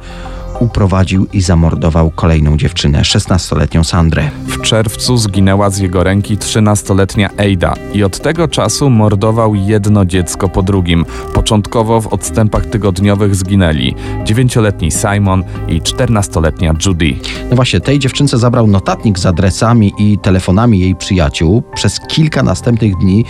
uprowadził 0.62 1.26
i 1.32 1.40
zamordował 1.40 2.10
kolejną 2.10 2.56
dziewczynę, 2.56 3.02
16-letnią 3.02 3.84
Sandrę. 3.84 4.30
W 4.46 4.60
czerwcu 4.60 5.16
zginęła 5.16 5.70
z 5.70 5.78
jego 5.78 6.04
ręki 6.04 6.36
13-letnia 6.36 7.30
Ada 7.36 7.74
i 7.94 8.04
od 8.04 8.20
tego 8.20 8.48
czasu 8.48 8.90
mordował 8.90 9.54
jedno 9.54 10.04
dziecko 10.04 10.48
po 10.48 10.62
drugim. 10.62 11.04
Początkowo 11.34 12.00
w 12.00 12.06
odstępach 12.06 12.66
tygodniowych 12.66 13.34
zginęli 13.34 13.94
9-letni 14.24 14.90
Simon 14.90 15.44
i 15.68 15.80
14-letnia 15.80 16.74
Judy. 16.86 17.14
No 17.50 17.56
właśnie, 17.56 17.80
tej 17.80 17.98
dziewczynce 17.98 18.38
zabrał 18.38 18.66
notatnik 18.66 19.18
z 19.18 19.26
adresami 19.26 19.92
i 19.98 20.18
telefonami 20.18 20.80
jej 20.80 20.94
przyjaciół. 20.96 21.62
Przez 21.74 22.00
kilka 22.08 22.42
następnych 22.42 22.96
dni 22.96 23.24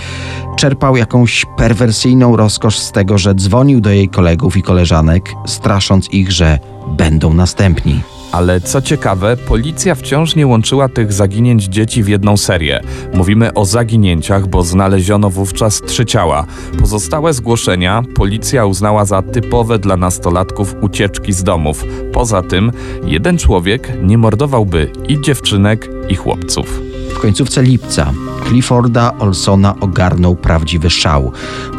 czerpał 0.56 0.96
jakąś 0.96 1.46
perwersyjną 1.56 2.36
rozkosz 2.36 2.78
z 2.78 2.92
tego, 2.92 3.18
że 3.18 3.34
dzwonił 3.34 3.80
do 3.80 3.90
jej 3.90 4.08
kolegów 4.08 4.56
i 4.56 4.62
koleżanek, 4.62 5.30
strasząc 5.46 6.10
ich, 6.10 6.32
że 6.32 6.58
będą 6.88 7.34
następni. 7.34 8.00
Ale 8.32 8.60
co 8.60 8.82
ciekawe, 8.82 9.36
policja 9.36 9.94
wciąż 9.94 10.36
nie 10.36 10.46
łączyła 10.46 10.88
tych 10.88 11.12
zaginięć 11.12 11.64
dzieci 11.64 12.02
w 12.02 12.08
jedną 12.08 12.36
serię. 12.36 12.80
Mówimy 13.14 13.54
o 13.54 13.64
zaginięciach, 13.64 14.46
bo 14.46 14.62
znaleziono 14.62 15.30
wówczas 15.30 15.80
trzy 15.86 16.06
ciała. 16.06 16.46
Pozostałe 16.80 17.32
zgłoszenia 17.32 18.02
policja 18.14 18.66
uznała 18.66 19.04
za 19.04 19.22
typowe 19.22 19.78
dla 19.78 19.96
nastolatków 19.96 20.74
ucieczki 20.80 21.32
z 21.32 21.42
domów. 21.42 21.84
Poza 22.12 22.42
tym, 22.42 22.72
jeden 23.04 23.38
człowiek 23.38 23.92
nie 24.02 24.18
mordowałby 24.18 24.92
i 25.08 25.20
dziewczynek, 25.20 25.90
i 26.08 26.14
chłopców. 26.14 26.80
W 27.14 27.18
końcówce 27.18 27.62
lipca 27.62 28.12
Clifforda 28.48 29.12
Olsona 29.18 29.74
ogarnął 29.80 30.36
prawdziwy 30.36 30.90
szał. 30.90 31.32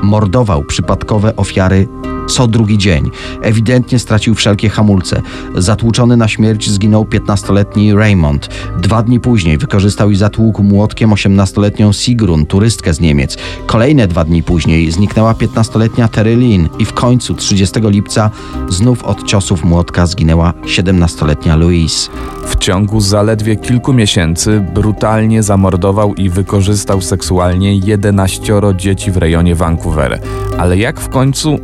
Mordował 0.03 0.63
przypadkowe 0.63 1.35
ofiary 1.35 1.87
co 2.27 2.47
drugi 2.47 2.77
dzień. 2.77 3.11
Ewidentnie 3.41 3.99
stracił 3.99 4.35
wszelkie 4.35 4.69
hamulce. 4.69 5.21
Zatłuczony 5.55 6.17
na 6.17 6.27
śmierć 6.27 6.69
zginął 6.69 7.03
15-letni 7.03 7.93
Raymond. 7.93 8.49
Dwa 8.81 9.03
dni 9.03 9.19
później 9.19 9.57
wykorzystał 9.57 10.11
i 10.11 10.15
zatłukł 10.15 10.63
młotkiem 10.63 11.09
18-letnią 11.09 11.93
Sigrun, 11.93 12.45
turystkę 12.45 12.93
z 12.93 12.99
Niemiec. 12.99 13.37
Kolejne 13.65 14.07
dwa 14.07 14.23
dni 14.25 14.43
później 14.43 14.91
zniknęła 14.91 15.33
15-letnia 15.33 16.07
Terry 16.07 16.35
Lynn 16.35 16.69
i 16.79 16.85
w 16.85 16.93
końcu 16.93 17.33
30 17.35 17.79
lipca 17.83 18.29
znów 18.69 19.03
od 19.03 19.23
ciosów 19.23 19.63
młotka 19.63 20.05
zginęła 20.05 20.53
17-letnia 20.65 21.55
Louise. 21.55 22.09
W 22.45 22.55
ciągu 22.55 22.99
zaledwie 22.99 23.55
kilku 23.55 23.93
miesięcy 23.93 24.65
brutalnie 24.73 25.43
zamordował 25.43 26.13
i 26.13 26.29
wykorzystał 26.29 27.01
seksualnie 27.01 27.75
11 27.75 28.43
dzieci 28.75 29.11
w 29.11 29.17
rejonie 29.17 29.55
Vancouver. 29.55 30.19
Ale 30.57 30.77
jak 30.77 30.99
w 30.99 31.09
końcu 31.09 31.59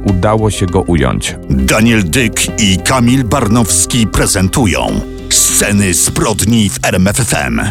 udało 0.50 0.60
się 0.60 0.66
go 0.66 0.82
ująć? 0.82 1.36
Daniel 1.50 2.04
Dyk 2.10 2.62
i 2.62 2.78
Kamil 2.78 3.24
Barnowski 3.24 4.08
prezentują 4.08 5.02
Sceny 5.30 5.94
zbrodni 5.94 6.70
w 6.70 6.86
RMFFM. 6.86 7.62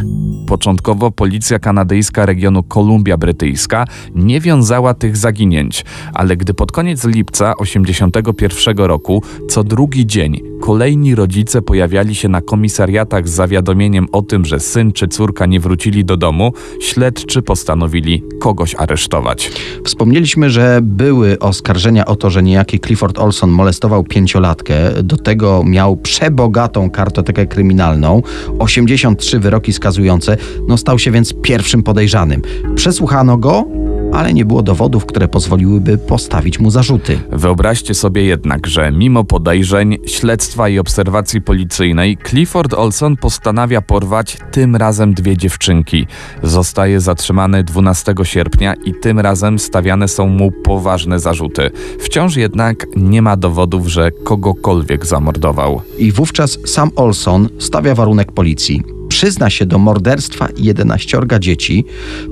Początkowo 0.49 1.11
policja 1.11 1.59
kanadyjska 1.59 2.27
regionu 2.27 2.63
Kolumbia 2.63 3.17
Brytyjska 3.17 3.85
nie 4.15 4.41
wiązała 4.41 4.95
tych 4.95 5.17
zaginięć, 5.17 5.85
ale 6.15 6.37
gdy 6.37 6.55
pod 6.55 6.73
koniec 6.73 7.05
lipca 7.05 7.55
1981 7.59 8.87
roku 8.87 9.23
co 9.49 9.65
drugi 9.65 10.07
dzień 10.07 10.41
kolejni 10.61 11.15
rodzice 11.15 11.63
pojawiali 11.63 12.15
się 12.15 12.29
na 12.29 12.41
komisariatach 12.41 13.29
z 13.29 13.33
zawiadomieniem 13.33 14.07
o 14.13 14.23
tym, 14.23 14.45
że 14.45 14.61
syn 14.61 14.93
czy 14.93 15.09
córka 15.09 15.47
nie 15.47 15.61
wrócili 15.61 16.05
do 16.05 16.17
domu, 16.17 16.53
śledczy 16.81 17.43
postanowili 17.43 18.23
kogoś 18.41 18.75
aresztować. 18.75 19.51
Wspomnieliśmy, 19.85 20.51
że 20.51 20.81
były 20.83 21.39
oskarżenia 21.39 22.07
o 22.07 22.17
to, 22.17 22.31
że 22.31 22.43
niejaki 22.43 22.81
Clifford 22.81 23.19
Olson 23.19 23.51
molestował 23.51 24.05
pięciolatkę. 24.05 24.75
Do 25.03 25.17
tego 25.17 25.63
miał 25.65 25.97
przebogatą 25.97 26.91
kartotekę 26.91 27.47
kryminalną, 27.47 28.23
83 28.59 29.39
wyroki 29.39 29.73
skazujące. 29.73 30.37
No 30.69 30.77
stał 30.77 30.99
się 30.99 31.11
więc 31.11 31.35
pierwszym 31.43 31.83
podejrzanym. 31.83 32.43
Przesłuchano 32.75 33.37
go, 33.37 33.65
ale 34.13 34.35
nie 34.35 34.45
było 34.45 34.63
dowodów, 34.63 35.07
które 35.07 35.29
pozwoliłyby 35.29 35.99
postawić 35.99 36.59
mu 36.59 36.71
zarzuty. 36.71 37.19
Wyobraźcie 37.33 37.95
sobie 37.95 38.25
jednak, 38.25 38.67
że 38.67 38.93
mimo 38.93 39.25
podejrzeń, 39.25 39.97
śledztwa 40.07 40.69
i 40.69 40.79
obserwacji 40.79 41.43
policyjnej, 41.43 42.19
Clifford 42.29 42.75
Olson 42.75 43.17
postanawia 43.17 43.83
porwać 43.83 44.37
tym 44.51 44.77
razem 44.77 45.15
dwie 45.15 45.37
dziewczynki. 45.37 46.07
Zostaje 46.43 47.01
zatrzymany 47.01 47.65
12 47.65 48.15
sierpnia 48.23 48.75
i 48.75 48.95
tym 48.95 49.21
razem 49.21 49.59
stawiane 49.59 50.09
są 50.09 50.27
mu 50.27 50.51
poważne 50.51 51.21
zarzuty. 51.21 51.71
Wciąż 52.01 52.37
jednak 52.37 52.87
nie 52.97 53.23
ma 53.23 53.37
dowodów, 53.37 53.87
że 53.87 54.11
kogokolwiek 54.11 55.07
zamordował. 55.07 55.81
I 55.99 56.13
wówczas 56.13 56.59
sam 56.65 56.91
Olson 56.97 57.49
stawia 57.59 57.95
warunek 57.95 58.33
policji 58.33 58.98
przyzna 59.19 59.51
się 59.51 59.67
do 59.67 59.79
morderstwa 59.79 60.49
11 60.59 61.19
dzieci, 61.41 61.85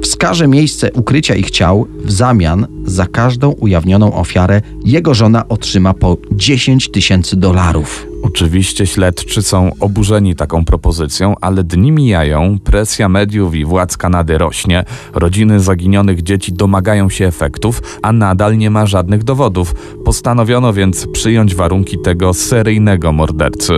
wskaże 0.02 0.48
miejsce 0.48 0.92
ukrycia 0.92 1.34
ich 1.34 1.50
ciał, 1.50 1.86
w 2.04 2.12
zamian 2.12 2.66
za 2.84 3.06
każdą 3.06 3.50
ujawnioną 3.50 4.14
ofiarę 4.14 4.62
jego 4.84 5.14
żona 5.14 5.48
otrzyma 5.48 5.94
po 5.94 6.16
10 6.32 6.90
tysięcy 6.90 7.36
dolarów. 7.36 8.06
Oczywiście 8.26 8.86
śledczy 8.86 9.42
są 9.42 9.70
oburzeni 9.80 10.34
taką 10.34 10.64
propozycją, 10.64 11.34
ale 11.40 11.64
dni 11.64 11.92
mijają, 11.92 12.58
presja 12.64 13.08
mediów 13.08 13.54
i 13.54 13.64
władz 13.64 13.96
Kanady 13.96 14.38
rośnie, 14.38 14.84
rodziny 15.14 15.60
zaginionych 15.60 16.22
dzieci 16.22 16.52
domagają 16.52 17.08
się 17.08 17.26
efektów, 17.26 17.82
a 18.02 18.12
nadal 18.12 18.58
nie 18.58 18.70
ma 18.70 18.86
żadnych 18.86 19.24
dowodów. 19.24 19.74
Postanowiono 20.04 20.72
więc 20.72 21.06
przyjąć 21.06 21.54
warunki 21.54 21.98
tego 22.04 22.34
seryjnego 22.34 23.12
mordercy. 23.12 23.72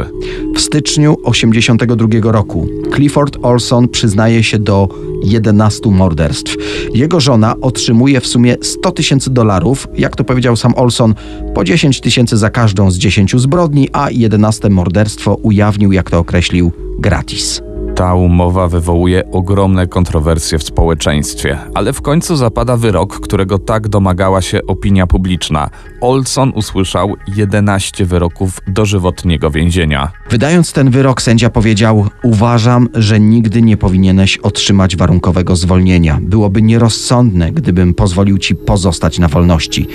W 0.55 0.61
styczniu 0.61 1.17
1982 1.17 2.33
roku 2.33 2.69
Clifford 2.95 3.37
Olson 3.43 3.89
przyznaje 3.89 4.43
się 4.43 4.59
do 4.59 4.89
11 5.23 5.91
morderstw. 5.91 6.57
Jego 6.95 7.21
żona 7.21 7.55
otrzymuje 7.61 8.21
w 8.21 8.27
sumie 8.27 8.57
100 8.63 8.93
tysięcy 8.93 9.31
dolarów, 9.31 9.89
jak 9.95 10.17
to 10.17 10.25
powiedział 10.25 10.57
sam 10.57 10.75
Olson, 10.77 11.15
po 11.55 11.65
10 11.65 12.01
tysięcy 12.01 12.37
za 12.37 12.51
każdą 12.51 12.91
z 12.91 12.99
10 12.99 13.37
zbrodni, 13.37 13.89
a 13.93 14.11
11 14.11 14.38
morderstwo 14.71 15.35
ujawnił, 15.35 15.93
jak 15.93 16.11
to 16.11 16.19
określił, 16.19 16.73
gratis. 16.99 17.63
Ta 17.99 18.15
umowa 18.15 18.69
wywołuje 18.69 19.31
ogromne 19.33 19.87
kontrowersje 19.87 20.59
w 20.59 20.63
społeczeństwie, 20.63 21.59
ale 21.75 21.93
w 21.93 22.03
końcu 22.03 22.37
zapada 22.37 22.77
wyrok, 22.77 23.21
którego 23.21 23.59
tak 23.59 23.89
domagała 23.89 24.43
się 24.43 24.61
opinia 24.67 25.07
publiczna. 25.07 25.71
Olson 26.01 26.53
usłyszał 26.55 27.15
11 27.37 28.05
wyroków 28.05 28.61
dożywotniego 28.69 29.51
więzienia. 29.51 30.13
Wydając 30.31 30.73
ten 30.73 30.91
wyrok, 30.91 31.23
sędzia 31.23 31.51
powiedział: 31.51 32.07
Uważam, 32.23 32.89
że 32.95 33.21
nigdy 33.21 33.63
nie 33.63 33.77
powinieneś 33.77 34.37
otrzymać 34.37 34.97
warunkowego 34.97 35.57
zwolnienia. 35.57 36.19
Byłoby 36.23 36.63
nierozsądne, 36.63 37.53
gdybym 37.53 37.95
pozwolił 37.95 38.39
ci 38.39 38.55
pozostać 38.55 39.19
na 39.19 39.29
wolności. 39.29 39.89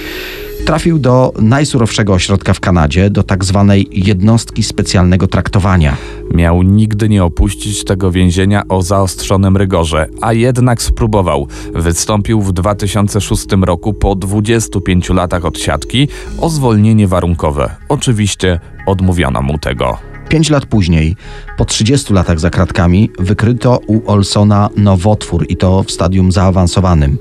Trafił 0.65 0.99
do 0.99 1.33
najsurowszego 1.41 2.13
ośrodka 2.13 2.53
w 2.53 2.59
Kanadzie, 2.59 3.09
do 3.09 3.23
tak 3.23 3.45
zwanej 3.45 3.87
jednostki 3.91 4.63
specjalnego 4.63 5.27
traktowania. 5.27 5.97
Miał 6.33 6.61
nigdy 6.61 7.09
nie 7.09 7.23
opuścić 7.23 7.83
tego 7.83 8.11
więzienia 8.11 8.67
o 8.67 8.81
zaostrzonym 8.81 9.57
rygorze, 9.57 10.07
a 10.21 10.33
jednak 10.33 10.81
spróbował. 10.81 11.47
Wystąpił 11.73 12.41
w 12.41 12.53
2006 12.53 13.45
roku 13.61 13.93
po 13.93 14.15
25 14.15 15.09
latach 15.09 15.45
odsiadki 15.45 16.07
o 16.39 16.49
zwolnienie 16.49 17.07
warunkowe. 17.07 17.75
Oczywiście 17.89 18.59
odmówiono 18.85 19.41
mu 19.41 19.57
tego. 19.57 19.97
Pięć 20.29 20.49
lat 20.49 20.65
później, 20.65 21.15
po 21.57 21.65
30 21.65 22.13
latach 22.13 22.39
za 22.39 22.49
kratkami, 22.49 23.11
wykryto 23.19 23.79
u 23.87 24.11
Olsona 24.11 24.69
nowotwór 24.75 25.45
i 25.49 25.57
to 25.57 25.83
w 25.83 25.91
stadium 25.91 26.31
zaawansowanym. 26.31 27.17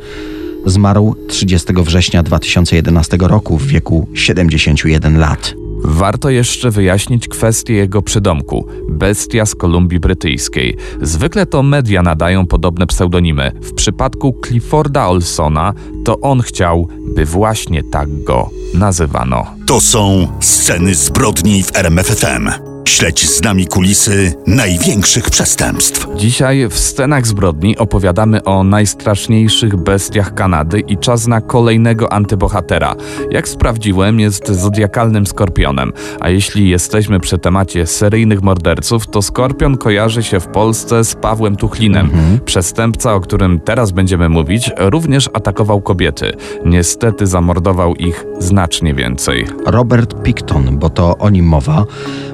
Zmarł 0.66 1.14
30 1.28 1.72
września 1.72 2.22
2011 2.22 3.16
roku 3.20 3.58
w 3.58 3.66
wieku 3.66 4.08
71 4.14 5.18
lat. 5.18 5.54
Warto 5.84 6.30
jeszcze 6.30 6.70
wyjaśnić 6.70 7.28
kwestię 7.28 7.74
jego 7.74 8.02
przydomku 8.02 8.66
bestia 8.88 9.46
z 9.46 9.54
Kolumbii 9.54 10.00
Brytyjskiej. 10.00 10.76
Zwykle 11.02 11.46
to 11.46 11.62
media 11.62 12.02
nadają 12.02 12.46
podobne 12.46 12.86
pseudonimy. 12.86 13.52
W 13.62 13.74
przypadku 13.74 14.36
Clifforda 14.46 15.08
Olsona 15.08 15.74
to 16.04 16.20
on 16.20 16.40
chciał, 16.40 16.88
by 17.14 17.24
właśnie 17.24 17.82
tak 17.82 18.24
go 18.24 18.50
nazywano. 18.74 19.46
To 19.66 19.80
są 19.80 20.28
sceny 20.40 20.94
zbrodni 20.94 21.62
w 21.62 21.76
RMFFM. 21.76 22.71
Śledź 22.84 23.30
z 23.30 23.42
nami 23.42 23.66
kulisy 23.66 24.34
największych 24.46 25.30
przestępstw. 25.30 26.06
Dzisiaj 26.16 26.68
w 26.70 26.78
scenach 26.78 27.26
zbrodni 27.26 27.78
opowiadamy 27.78 28.44
o 28.44 28.64
najstraszniejszych 28.64 29.76
bestiach 29.76 30.34
Kanady 30.34 30.80
i 30.80 30.98
czas 30.98 31.26
na 31.26 31.40
kolejnego 31.40 32.12
antybohatera. 32.12 32.94
Jak 33.30 33.48
sprawdziłem, 33.48 34.20
jest 34.20 34.48
zodiakalnym 34.48 35.26
skorpionem, 35.26 35.92
a 36.20 36.28
jeśli 36.28 36.68
jesteśmy 36.68 37.20
przy 37.20 37.38
temacie 37.38 37.86
seryjnych 37.86 38.42
morderców, 38.42 39.06
to 39.06 39.22
skorpion 39.22 39.76
kojarzy 39.76 40.22
się 40.22 40.40
w 40.40 40.46
Polsce 40.46 41.04
z 41.04 41.14
Pawłem 41.14 41.56
Tuchlinem. 41.56 42.10
Przestępca, 42.44 43.14
o 43.14 43.20
którym 43.20 43.60
teraz 43.60 43.90
będziemy 43.90 44.28
mówić, 44.28 44.70
również 44.78 45.30
atakował 45.32 45.80
kobiety. 45.80 46.32
Niestety 46.64 47.26
zamordował 47.26 47.94
ich 47.94 48.24
znacznie 48.38 48.94
więcej. 48.94 49.46
Robert 49.66 50.22
Picton, 50.22 50.78
bo 50.78 50.90
to 50.90 51.18
o 51.18 51.30
nim 51.30 51.46
mowa, 51.46 51.84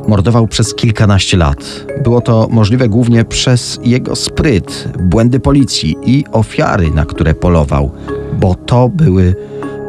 mordował 0.09 0.38
przez 0.47 0.75
kilkanaście 0.75 1.37
lat. 1.37 1.87
Było 2.03 2.21
to 2.21 2.49
możliwe 2.51 2.89
głównie 2.89 3.25
przez 3.25 3.81
jego 3.83 4.17
spryt, 4.17 4.89
błędy 4.99 5.41
policji 5.41 5.97
i 6.07 6.25
ofiary, 6.33 6.91
na 6.91 7.05
które 7.05 7.35
polował, 7.35 7.91
bo 8.41 8.55
to 8.55 8.89
były 8.89 9.35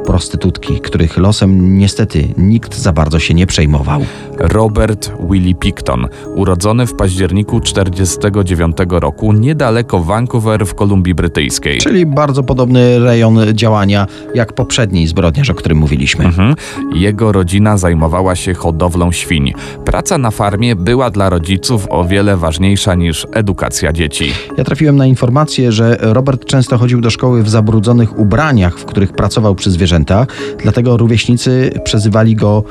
prostytutki, 0.05 0.79
których 0.79 1.17
losem 1.17 1.77
niestety 1.77 2.27
nikt 2.37 2.77
za 2.77 2.93
bardzo 2.93 3.19
się 3.19 3.33
nie 3.33 3.47
przejmował. 3.47 4.01
Robert 4.39 5.12
Willie 5.29 5.55
Picton, 5.55 6.08
urodzony 6.36 6.88
w 6.88 6.96
październiku 6.96 7.60
1949 7.62 8.77
roku 8.89 9.34
niedaleko 9.34 10.00
Vancouver 10.00 10.65
w 10.65 10.75
Kolumbii 10.75 11.13
Brytyjskiej. 11.13 11.77
Czyli 11.77 12.05
bardzo 12.05 12.43
podobny 12.43 13.00
rejon 13.00 13.39
działania 13.53 14.08
jak 14.36 14.53
poprzedni 14.53 15.08
zbrodniarz, 15.08 15.50
o 15.50 15.53
którym 15.53 15.77
mówiliśmy. 15.77 16.25
Mhm. 16.25 16.55
Jego 16.93 17.31
rodzina 17.31 17.77
zajmowała 17.77 18.36
się 18.36 18.53
hodowlą 18.53 19.12
świń. 19.12 19.53
Praca 19.86 20.17
na 20.17 20.31
farmie 20.31 20.75
była 20.75 21.10
dla 21.10 21.29
rodziców 21.29 21.88
o 21.89 22.05
wiele 22.05 22.38
ważniejsza 22.38 22.96
niż 22.96 23.27
edukacja 23.34 23.93
dzieci. 23.93 24.31
Ja 24.58 24.63
trafiłem 24.63 24.96
na 24.96 25.05
informację, 25.05 25.72
że 25.72 25.98
Robert 26.01 26.46
często 26.46 26.77
chodził 26.77 27.01
do 27.01 27.10
szkoły 27.10 27.43
w 27.43 27.50
zabrudzonych 27.50 28.19
ubraniach, 28.19 28.79
w 28.79 28.86
których 28.86 29.13
pracował 29.13 29.55
przy 29.55 29.72
zwierzętach, 29.72 30.27
dlatego 30.63 30.98
rówieśnicy 30.98 31.72
przezywali 31.84 32.36
go 32.36 32.63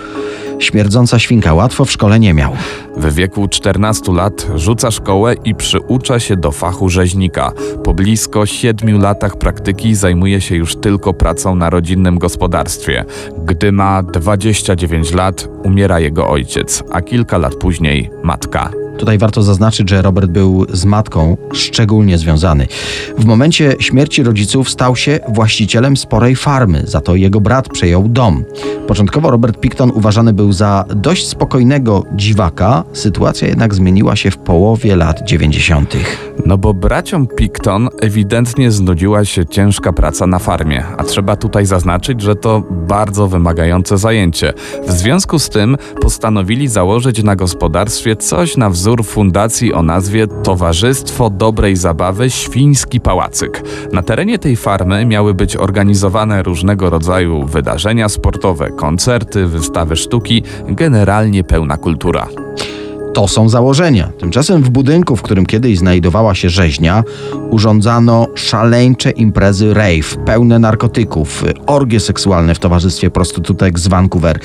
śmierdząca 0.59 1.19
świnka. 1.19 1.55
Łatwo 1.55 1.85
w 1.85 1.91
szkole 1.91 2.21
nie 2.21 2.35
miał. 2.35 2.53
W 2.97 3.15
wieku 3.15 3.49
14 3.49 4.13
lat 4.13 4.47
rzuca 4.55 4.91
szkołę 4.91 5.35
i 5.45 5.55
przyucza 5.55 6.21
się 6.21 6.37
do 6.37 6.53
fachu 6.53 6.89
rzeźnika. 6.89 7.53
Po 7.85 7.95
blisko 7.95 8.47
7 8.47 9.01
latach 9.01 9.37
praktyki 9.37 9.95
zajmuje 9.95 10.41
się 10.41 10.57
już 10.57 10.77
tylko 10.77 11.15
pracą 11.15 11.55
na 11.55 11.71
rodzinnym 11.71 12.19
gospodarstwie. 12.19 13.05
Gdy 13.45 13.73
ma 13.73 14.03
29 14.03 15.13
lat, 15.13 15.49
umiera 15.65 16.01
jego 16.01 16.29
ojciec, 16.29 16.83
a 16.93 17.03
kilka 17.03 17.39
lat 17.39 17.55
później 17.55 18.11
matka. 18.23 18.88
Tutaj 18.99 19.19
warto 19.19 19.43
zaznaczyć, 19.43 19.91
że 19.91 20.03
Robert 20.03 20.31
był 20.31 20.67
z 20.73 20.85
matką 20.85 21.37
szczególnie 21.53 22.19
związany. 22.19 22.67
W 23.19 23.25
momencie 23.25 23.77
śmierci 23.81 24.23
rodziców 24.23 24.71
stał 24.71 24.97
się 24.97 25.21
właścicielem 25.29 25.97
sporej 25.97 26.37
farmy, 26.37 26.83
za 26.87 27.01
to 27.01 27.15
jego 27.15 27.41
brat 27.41 27.69
przejął 27.69 28.09
dom. 28.09 28.45
Początkowo 28.87 29.31
Robert 29.31 29.61
Picton 29.61 29.91
uważany 29.95 30.33
był 30.33 30.53
za 30.53 30.85
dość 30.97 31.29
spokojnego 31.29 32.05
dziwaka, 32.17 32.85
sytuacja 32.93 33.49
jednak 33.49 33.75
zmieniła 33.75 34.17
się 34.17 34.31
w 34.31 34.39
połowie 34.39 34.97
lat 34.97 35.23
90. 35.25 35.97
No 36.47 36.59
bo 36.59 36.75
braciom 36.75 37.27
Picton 37.27 37.89
ewidentnie 38.01 38.71
znudziła 38.71 39.25
się 39.25 39.47
ciężka 39.47 39.93
praca 39.93 40.27
na 40.27 40.39
farmie, 40.39 40.85
a 40.99 41.05
trzeba 41.05 41.37
tutaj 41.37 41.67
zaznaczyć, 41.67 42.23
że 42.23 42.37
to 42.37 42.63
bardzo 42.71 43.29
wymagające 43.29 43.99
zajęcie. 43.99 44.53
W 44.87 44.93
związku 44.93 45.39
z 45.39 45.49
tym 45.49 45.77
postanowili 46.01 46.69
założyć 46.69 47.23
na 47.23 47.37
gospodarstwie 47.37 48.17
coś 48.17 48.57
na 48.57 48.71
wzór 48.71 48.88
fundacji 48.97 49.75
o 49.75 49.83
nazwie 49.83 50.27
Towarzystwo 50.27 51.31
Dobrej 51.31 51.77
Zabawy 51.77 52.31
Świński 52.31 53.01
Pałacyk. 53.01 53.63
Na 53.93 54.03
terenie 54.03 54.39
tej 54.39 54.57
farmy 54.57 55.07
miały 55.07 55.35
być 55.35 55.57
organizowane 55.57 56.43
różnego 56.43 56.91
rodzaju 56.91 57.45
wydarzenia 57.45 58.09
sportowe, 58.09 58.71
koncerty, 58.71 59.47
wystawy 59.47 59.97
sztuki, 59.97 60.43
generalnie 60.69 61.45
pełna 61.45 61.77
kultura. 61.77 62.29
To 63.15 63.29
są 63.29 63.49
założenia. 63.49 64.11
Tymczasem 64.19 64.63
w 64.63 64.71
budynku, 64.71 65.17
w 65.17 65.23
którym 65.23 65.47
kiedyś 65.47 65.79
znajdowała 65.79 66.35
się 66.35 66.51
rzeźnia, 66.51 67.05
urządzano 67.51 68.27
szaleńcze 68.35 69.11
imprezy 69.11 69.75
rave, 69.75 70.17
pełne 70.27 70.59
narkotyków, 70.59 71.45
orgie 71.67 72.01
seksualne 72.01 72.55
w 72.55 72.59
towarzystwie 72.59 73.11
prostytutek 73.11 73.79
z 73.79 73.89
Vancouver. 73.89 74.39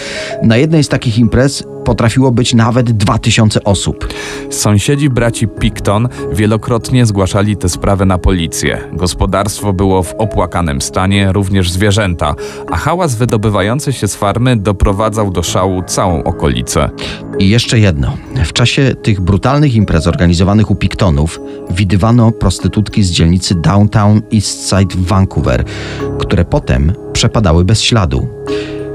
Na 0.44 0.58
jednej 0.58 0.84
z 0.84 0.90
takich 0.90 1.18
imprez 1.18 1.64
potrafiło 1.84 2.32
być 2.32 2.54
nawet 2.54 2.92
2000 2.92 3.64
osób. 3.64 4.08
Sąsiedzi 4.50 5.10
braci 5.10 5.48
Picton 5.48 6.10
wielokrotnie 6.32 7.06
zgłaszali 7.06 7.58
tę 7.58 7.70
sprawę 7.70 8.06
na 8.06 8.18
policję. 8.18 8.78
Gospodarstwo 8.94 9.74
było 9.74 10.04
w 10.04 10.14
opłakanym 10.18 10.82
stanie, 10.82 11.32
również 11.32 11.72
zwierzęta, 11.72 12.36
a 12.72 12.78
hałas 12.78 13.16
wydobywający 13.16 13.94
się 13.94 14.08
z 14.08 14.16
farmy 14.16 14.58
doprowadzał 14.58 15.32
do 15.32 15.44
szału 15.44 15.84
całą 15.88 16.24
okolicę. 16.24 16.90
I 17.40 17.50
jeszcze 17.50 17.80
jedno. 17.80 18.18
W 18.46 18.54
czasie 18.64 18.96
tych 18.96 19.22
brutalnych 19.22 19.76
imprez 19.76 20.08
organizowanych 20.08 20.72
u 20.72 20.76
Pictonów 20.76 21.40
widywano 21.70 22.32
prostytutki 22.32 23.04
z 23.04 23.12
dzielnicy 23.12 23.56
Downtown 23.56 24.22
Eastside 24.34 24.96
w 24.96 25.08
Vancouver, 25.08 25.64
które 26.20 26.46
potem 26.46 26.94
przepadały 27.14 27.66
bez 27.66 27.82
śladu. 27.82 28.28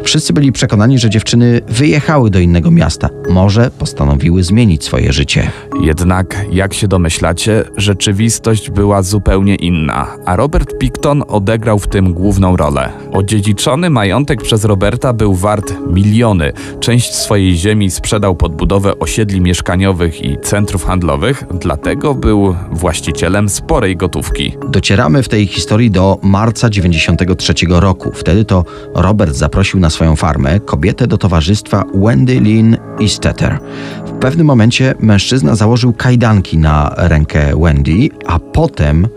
Wszyscy 0.09 0.33
byli 0.33 0.53
przekonani, 0.53 0.99
że 0.99 1.11
dziewczyny 1.11 1.61
wyjechały 1.69 2.31
do 2.31 2.39
innego 2.39 2.71
miasta. 2.71 3.09
Może 3.31 3.71
postanowiły 3.79 4.43
zmienić 4.43 4.85
swoje 4.85 5.13
życie. 5.13 5.51
Jednak, 5.81 6.47
jak 6.53 6.75
się 6.75 6.89
domyślacie, 6.89 7.65
rzeczywistość 7.77 8.71
była 8.71 9.03
zupełnie 9.03 9.55
inna, 9.55 10.07
a 10.25 10.37
Robert 10.37 10.79
Picton 10.79 11.23
odegrał 11.29 11.79
w 11.79 11.89
tym 11.89 12.13
główną 12.13 12.57
rolę. 12.57 12.93
Odziedziczony 13.13 13.91
majątek 13.91 14.43
przez 14.43 14.65
Roberta 14.65 15.13
był 15.13 15.35
wart 15.35 15.75
miliony. 15.91 16.53
Część 16.81 17.15
swojej 17.15 17.57
ziemi 17.57 17.91
sprzedał 17.91 18.37
pod 18.37 18.57
budowę 18.57 18.99
osiedli 18.99 19.41
mieszkaniowych 19.41 20.25
i 20.25 20.39
centrów 20.43 20.85
handlowych, 20.85 21.45
dlatego 21.61 22.15
był 22.15 22.57
właścicielem 22.71 23.49
sporej 23.49 23.97
gotówki. 23.97 24.57
Docieramy 24.69 25.23
w 25.23 25.29
tej 25.29 25.47
historii 25.47 25.91
do 25.91 26.19
marca 26.23 26.71
93 26.71 27.55
roku. 27.69 28.13
Wtedy 28.15 28.45
to 28.45 28.65
Robert 28.95 29.35
zaprosił 29.35 29.81
na 29.81 29.91
swoją 29.99 30.17
farmę 30.17 30.61
kobietę 30.61 31.07
do 31.07 31.19
towarzystwa 31.19 31.85
Wendy 31.95 32.41
Lynn 32.41 32.77
Esteter. 33.01 33.59
W 34.07 34.11
pewnym 34.11 34.47
momencie 34.47 34.95
mężczyzna 35.01 35.55
założył 35.55 35.93
kajdanki 35.93 36.59
na 36.59 36.95
rękę 36.97 37.53
Wendy, 37.63 38.09
a 38.27 38.39
potem 38.39 39.09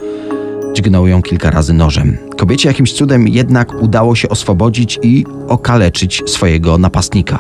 dźgnął 0.74 1.08
ją 1.08 1.22
kilka 1.22 1.52
razy 1.52 1.74
nożem. 1.74 2.18
Kobiecie 2.38 2.70
jakimś 2.70 2.94
cudem 2.94 3.28
jednak 3.28 3.82
udało 3.82 4.16
się 4.16 4.30
oswobodzić 4.30 5.00
i 5.04 5.26
okaleczyć 5.48 6.24
swojego 6.28 6.78
napastnika. 6.78 7.40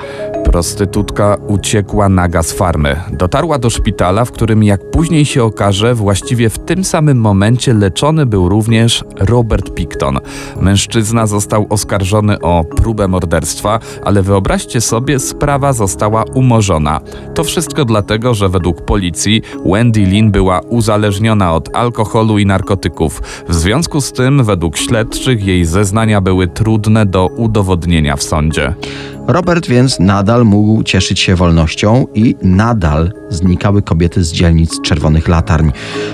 Prostytutka 0.52 1.38
uciekła 1.48 2.10
naga 2.10 2.44
z 2.44 2.52
farmy. 2.52 2.96
Dotarła 3.12 3.60
do 3.60 3.70
szpitala, 3.70 4.26
w 4.26 4.32
którym, 4.32 4.64
jak 4.64 4.92
później 4.92 5.26
się 5.26 5.44
okaże, 5.44 5.96
właściwie 5.96 6.50
w 6.50 6.60
tym 6.60 6.84
samym 6.84 7.18
momencie 7.18 7.74
leczony 7.74 8.26
był 8.26 8.50
również 8.50 9.04
Robert 9.20 9.74
Picton. 9.74 10.20
Mężczyzna 10.62 11.28
został 11.28 11.68
oskarżony 11.70 12.40
o 12.40 12.64
próbę 12.64 13.08
morderstwa, 13.08 13.80
ale 14.04 14.22
wyobraźcie 14.22 14.82
sobie, 14.82 15.20
sprawa 15.20 15.74
została 15.74 16.24
umorzona. 16.34 17.02
To 17.36 17.44
wszystko 17.44 17.86
dlatego, 17.86 18.34
że 18.34 18.50
według 18.50 18.82
policji 18.82 19.42
Wendy 19.66 20.06
Lynn 20.06 20.32
była 20.32 20.60
uzależniona 20.60 21.54
od 21.54 21.76
alkoholu 21.76 22.38
i 22.38 22.46
narkotyków. 22.46 23.22
W 23.48 23.54
związku 23.54 24.02
z 24.02 24.12
tym, 24.12 24.44
według 24.44 24.78
śledczych, 24.78 25.46
jej 25.46 25.66
zeznania 25.66 26.22
były 26.22 26.48
trudne 26.48 27.06
do 27.06 27.28
udowodnienia 27.28 28.16
w 28.16 28.24
sądzie. 28.24 28.74
Robert 29.28 29.68
więc 29.68 30.00
nadal 30.00 30.46
mógł 30.46 30.84
cieszyć 30.84 31.20
się 31.20 31.36
wolnością 31.36 32.08
i 32.14 32.36
nadal 32.42 33.12
znikały 33.30 33.82
kobiety 33.82 34.24
z 34.24 34.32
dzielnic 34.32 34.82
czerwonych 34.82 35.28
latarń. 35.28 35.72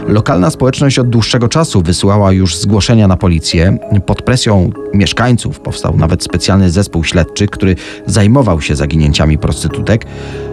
Lokalna 0.08 0.50
społeczność 0.50 1.00
od 1.00 1.10
dłuższego 1.10 1.50
czasu 1.50 1.82
wysyłała 1.82 2.32
już 2.32 2.58
zgłoszenia 2.58 3.08
na 3.08 3.18
policję. 3.18 3.78
Pod 4.06 4.22
presją 4.22 4.70
mieszkańców 4.94 5.60
powstał 5.60 5.98
nawet 5.98 6.24
specjalny 6.24 6.72
zespół 6.72 7.04
śledczy, 7.04 7.48
który 7.48 7.76
zajmował 8.06 8.62
się 8.62 8.76
zaginięciami 8.76 9.38
prostytutek. 9.38 10.06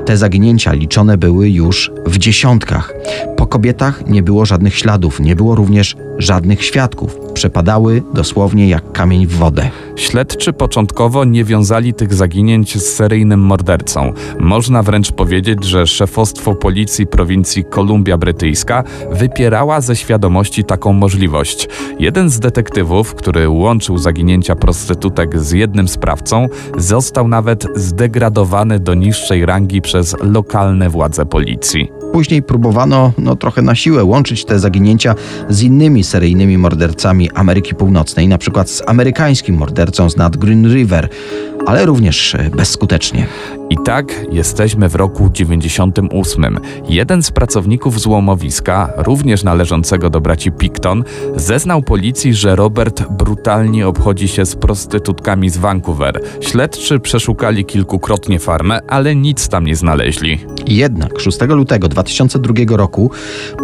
Te 0.07 0.17
zaginięcia 0.17 0.73
liczone 0.73 1.19
były 1.19 1.51
już 1.51 1.93
w 2.07 2.19
dziesiątkach. 2.19 2.95
Po 3.37 3.47
kobietach 3.47 4.07
nie 4.07 4.23
było 4.23 4.47
żadnych 4.47 4.77
śladów, 4.77 5.21
nie 5.21 5.37
było 5.37 5.55
również 5.55 5.97
żadnych 6.19 6.65
świadków. 6.65 7.19
Przepadały 7.35 8.03
dosłownie 8.15 8.69
jak 8.69 8.93
kamień 8.93 9.27
w 9.27 9.37
wodę. 9.37 9.71
Śledczy 9.97 10.53
początkowo 10.53 11.25
nie 11.25 11.45
wiązali 11.45 11.95
tych 11.95 12.15
zaginięć 12.15 12.79
z 12.79 12.95
seryjnym 12.95 13.41
mordercą. 13.41 14.13
Można 14.41 14.83
wręcz 14.83 15.13
powiedzieć, 15.13 15.65
że 15.65 15.87
szefostwo 15.87 16.55
policji 16.55 17.07
prowincji 17.07 17.65
Kolumbia 17.65 18.19
Brytyjska 18.19 18.85
wypierała 19.11 19.81
ze 19.81 19.97
świadomości 19.97 20.65
taką 20.65 20.93
możliwość. 20.93 21.69
Jeden 21.99 22.31
z 22.31 22.41
detektywów, 22.41 23.15
który 23.15 23.49
łączył 23.49 23.99
zaginięcia 23.99 24.57
prostytutek 24.57 25.41
z 25.41 25.53
jednym 25.53 25.89
sprawcą, 25.89 26.49
został 26.77 27.29
nawet 27.29 27.67
zdegradowany 27.75 28.79
do 28.79 28.95
niższej 28.95 29.47
rangi 29.47 29.83
przez 29.83 30.17
lokalne 30.21 30.91
władze 30.91 31.27
policji. 31.27 32.04
Później 32.15 32.43
próbowano 32.43 33.13
no, 33.19 33.37
trochę 33.37 33.63
na 33.63 33.75
siłę 33.75 34.05
łączyć 34.05 34.45
te 34.45 34.59
zaginięcia 34.59 35.15
z 35.49 35.63
innymi 35.63 36.05
seryjnymi 36.05 36.59
mordercami 36.59 37.31
Ameryki 37.31 37.75
Północnej, 37.75 38.29
na 38.29 38.39
przykład 38.39 38.71
z 38.71 38.83
amerykańskim 38.87 39.57
mordercą 39.57 40.11
z 40.11 40.17
nad 40.17 40.37
Green 40.37 40.75
River, 40.75 41.09
ale 41.67 41.87
również 41.87 42.35
e, 42.35 42.51
bezskutecznie. 42.57 43.27
I 43.71 43.77
tak 43.85 44.27
jesteśmy 44.31 44.89
w 44.89 44.95
roku 44.95 45.31
98. 45.33 46.59
Jeden 46.89 47.23
z 47.23 47.31
pracowników 47.31 48.01
złomowiska, 48.01 48.93
również 48.97 49.45
należącego 49.45 50.11
do 50.11 50.21
braci 50.21 50.53
Picton, 50.53 51.05
zeznał 51.37 51.83
policji, 51.83 52.35
że 52.35 52.57
Robert 52.57 53.03
brutalnie 53.11 53.89
obchodzi 53.89 54.29
się 54.29 54.47
z 54.47 54.57
prostytutkami 54.57 55.51
z 55.51 55.57
Vancouver. 55.57 56.21
Śledczy 56.41 57.01
przeszukali 57.01 57.65
kilkukrotnie 57.65 58.39
farmę, 58.39 58.81
ale 58.89 59.17
nic 59.17 59.49
tam 59.49 59.67
nie 59.67 59.77
znaleźli. 59.77 60.39
Jednak 60.67 61.21
6 61.21 61.41
lutego 61.41 61.89
2002 61.89 62.55
roku 62.77 63.11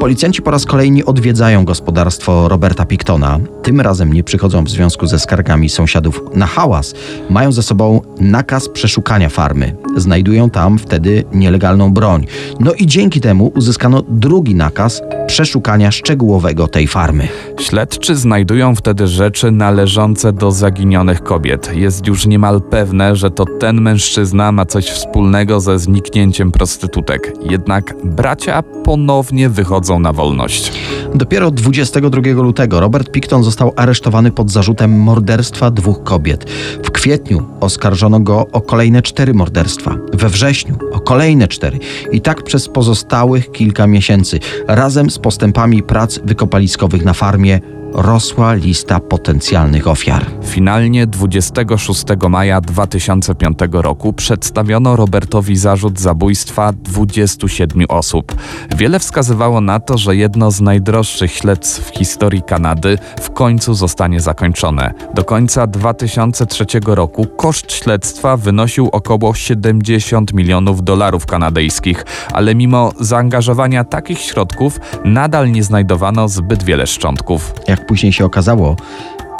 policjanci 0.00 0.42
po 0.42 0.50
raz 0.50 0.66
kolejny 0.66 1.04
odwiedzają 1.04 1.64
gospodarstwo 1.64 2.48
Roberta 2.48 2.86
Pictona. 2.86 3.38
Tym 3.70 3.80
razem 3.80 4.12
nie 4.12 4.24
przychodzą 4.24 4.64
w 4.64 4.70
związku 4.70 5.06
ze 5.06 5.18
skargami 5.18 5.68
sąsiadów 5.68 6.22
na 6.34 6.46
hałas. 6.46 6.94
Mają 7.28 7.52
ze 7.52 7.62
sobą 7.62 8.00
nakaz 8.20 8.68
przeszukania 8.68 9.28
farmy. 9.28 9.76
znajdują 9.96 10.50
tam 10.50 10.78
wtedy 10.78 11.24
nielegalną 11.32 11.92
broń. 11.92 12.26
No 12.60 12.72
i 12.72 12.86
dzięki 12.86 13.20
temu 13.20 13.52
uzyskano 13.56 14.02
drugi 14.08 14.54
nakaz 14.54 15.02
przeszukania 15.26 15.90
szczegółowego 15.90 16.68
tej 16.68 16.86
farmy. 16.86 17.28
Śledczy 17.60 18.16
znajdują 18.16 18.74
wtedy 18.74 19.06
rzeczy 19.06 19.50
należące 19.50 20.32
do 20.32 20.52
zaginionych 20.52 21.22
kobiet. 21.22 21.70
Jest 21.74 22.06
już 22.06 22.26
niemal 22.26 22.60
pewne, 22.60 23.16
że 23.16 23.30
to 23.30 23.44
ten 23.60 23.80
mężczyzna 23.80 24.52
ma 24.52 24.66
coś 24.66 24.86
wspólnego 24.86 25.60
ze 25.60 25.78
zniknięciem 25.78 26.52
prostytutek. 26.52 27.32
Jednak 27.50 27.94
bracia 28.04 28.62
ponownie 28.62 29.48
wychodzą 29.48 30.00
na 30.00 30.12
wolność. 30.12 30.72
Dopiero 31.14 31.50
22 31.50 32.20
lutego 32.32 32.80
Robert 32.80 33.10
Picton 33.10 33.44
został 33.44 33.59
aresztowany 33.76 34.30
pod 34.30 34.50
zarzutem 34.50 34.98
morderstwa 34.98 35.70
dwóch 35.70 36.02
kobiet. 36.02 36.50
W 36.84 36.90
kwietniu 36.90 37.42
oskarżono 37.60 38.20
go 38.20 38.46
o 38.52 38.60
kolejne 38.60 39.02
cztery 39.02 39.34
morderstwa. 39.34 39.96
We 40.12 40.28
wrześniu 40.28 40.78
o 40.92 41.00
kolejne 41.00 41.48
cztery. 41.48 41.78
I 42.12 42.20
tak 42.20 42.42
przez 42.42 42.68
pozostałych 42.68 43.52
kilka 43.52 43.86
miesięcy. 43.86 44.38
Razem 44.66 45.10
z 45.10 45.18
postępami 45.18 45.82
prac 45.82 46.18
wykopaliskowych 46.24 47.04
na 47.04 47.12
farmie 47.12 47.60
rosła 47.92 48.54
lista 48.54 49.00
potencjalnych 49.00 49.88
ofiar. 49.88 50.26
Finalnie 50.44 51.06
26 51.06 52.04
maja 52.28 52.60
2005 52.60 53.58
roku 53.72 54.12
przedstawiono 54.12 54.96
Robertowi 54.96 55.56
zarzut 55.56 56.00
zabójstwa 56.00 56.72
27 56.72 57.84
osób. 57.88 58.34
Wiele 58.76 58.98
wskazywało 58.98 59.60
na 59.60 59.80
to, 59.80 59.98
że 59.98 60.16
jedno 60.16 60.50
z 60.50 60.60
najdroższych 60.60 61.32
śledztw 61.32 61.90
w 61.90 61.98
historii 61.98 62.42
Kanady 62.42 62.98
w 63.20 63.30
końcu 63.30 63.74
zostanie 63.74 64.20
zakończone. 64.20 64.94
Do 65.14 65.24
końca 65.24 65.66
2003 65.66 66.64
roku 66.86 67.26
koszt 67.26 67.72
śledztwa 67.72 68.36
wynosił 68.36 68.88
około 68.92 69.34
70 69.34 70.32
milionów 70.32 70.84
dolarów 70.84 71.26
kanadyjskich, 71.26 72.04
ale 72.32 72.54
mimo 72.54 72.92
zaangażowania 73.00 73.84
takich 73.84 74.18
środków 74.18 74.80
nadal 75.04 75.52
nie 75.52 75.62
znajdowano 75.62 76.28
zbyt 76.28 76.62
wiele 76.62 76.86
szczątków. 76.86 77.54
Jak 77.68 77.79
później 77.86 78.12
się 78.12 78.24
okazało, 78.24 78.76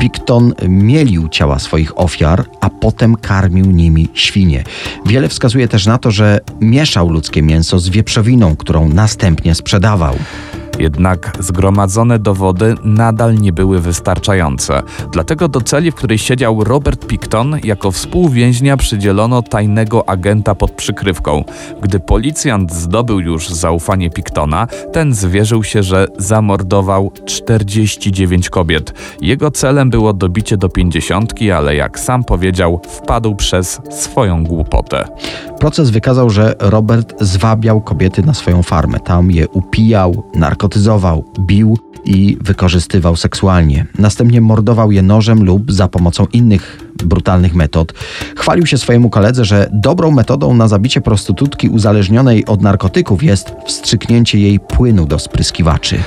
Picton 0.00 0.54
mielił 0.68 1.28
ciała 1.28 1.58
swoich 1.58 1.98
ofiar, 1.98 2.44
a 2.60 2.70
potem 2.70 3.16
karmił 3.16 3.66
nimi 3.66 4.08
świnie. 4.14 4.64
Wiele 5.06 5.28
wskazuje 5.28 5.68
też 5.68 5.86
na 5.86 5.98
to, 5.98 6.10
że 6.10 6.40
mieszał 6.60 7.08
ludzkie 7.08 7.42
mięso 7.42 7.78
z 7.78 7.88
wieprzowiną, 7.88 8.56
którą 8.56 8.88
następnie 8.88 9.54
sprzedawał. 9.54 10.14
Jednak 10.80 11.32
zgromadzone 11.38 12.18
dowody 12.18 12.74
nadal 12.84 13.34
nie 13.34 13.52
były 13.52 13.80
wystarczające. 13.80 14.82
Dlatego 15.12 15.48
do 15.48 15.60
celi, 15.60 15.90
w 15.90 15.94
której 15.94 16.18
siedział 16.18 16.64
Robert 16.64 17.06
Picton, 17.06 17.56
jako 17.64 17.90
współwięźnia 17.90 18.76
przydzielono 18.76 19.42
tajnego 19.42 20.08
agenta 20.08 20.54
pod 20.54 20.70
przykrywką. 20.70 21.44
Gdy 21.82 22.00
policjant 22.00 22.72
zdobył 22.72 23.20
już 23.20 23.48
zaufanie 23.48 24.10
Pictona, 24.10 24.66
ten 24.92 25.14
zwierzył 25.14 25.64
się, 25.64 25.82
że 25.82 26.06
zamordował 26.18 27.12
49 27.26 28.50
kobiet. 28.50 28.94
Jego 29.20 29.50
celem 29.50 29.90
było 29.90 30.12
dobicie 30.12 30.56
do 30.56 30.68
pięćdziesiątki, 30.68 31.50
ale 31.50 31.74
jak 31.74 31.98
sam 31.98 32.24
powiedział, 32.24 32.80
wpadł 32.88 33.34
przez 33.34 33.80
swoją 33.90 34.44
głupotę. 34.44 35.04
Proces 35.58 35.90
wykazał, 35.90 36.30
że 36.30 36.54
Robert 36.58 37.14
zwabiał 37.20 37.80
kobiety 37.80 38.22
na 38.22 38.34
swoją 38.34 38.62
farmę. 38.62 39.00
Tam 39.00 39.30
je 39.30 39.48
upijał, 39.48 40.22
narkotyzował, 40.70 41.24
bił 41.40 41.78
i 42.04 42.36
wykorzystywał 42.40 43.16
seksualnie. 43.16 43.86
Następnie 43.98 44.40
mordował 44.40 44.92
je 44.92 45.02
nożem 45.02 45.44
lub 45.44 45.72
za 45.72 45.88
pomocą 45.88 46.26
innych 46.32 46.80
brutalnych 47.04 47.54
metod. 47.54 47.92
Chwalił 48.36 48.66
się 48.66 48.78
swojemu 48.78 49.10
koledze, 49.10 49.44
że 49.44 49.70
dobrą 49.72 50.10
metodą 50.10 50.54
na 50.54 50.68
zabicie 50.68 51.00
prostytutki 51.00 51.68
uzależnionej 51.68 52.46
od 52.46 52.62
narkotyków 52.62 53.22
jest 53.22 53.52
wstrzyknięcie 53.66 54.38
jej 54.38 54.60
płynu 54.60 55.06
do 55.06 55.18
spryskiwaczy. 55.18 56.02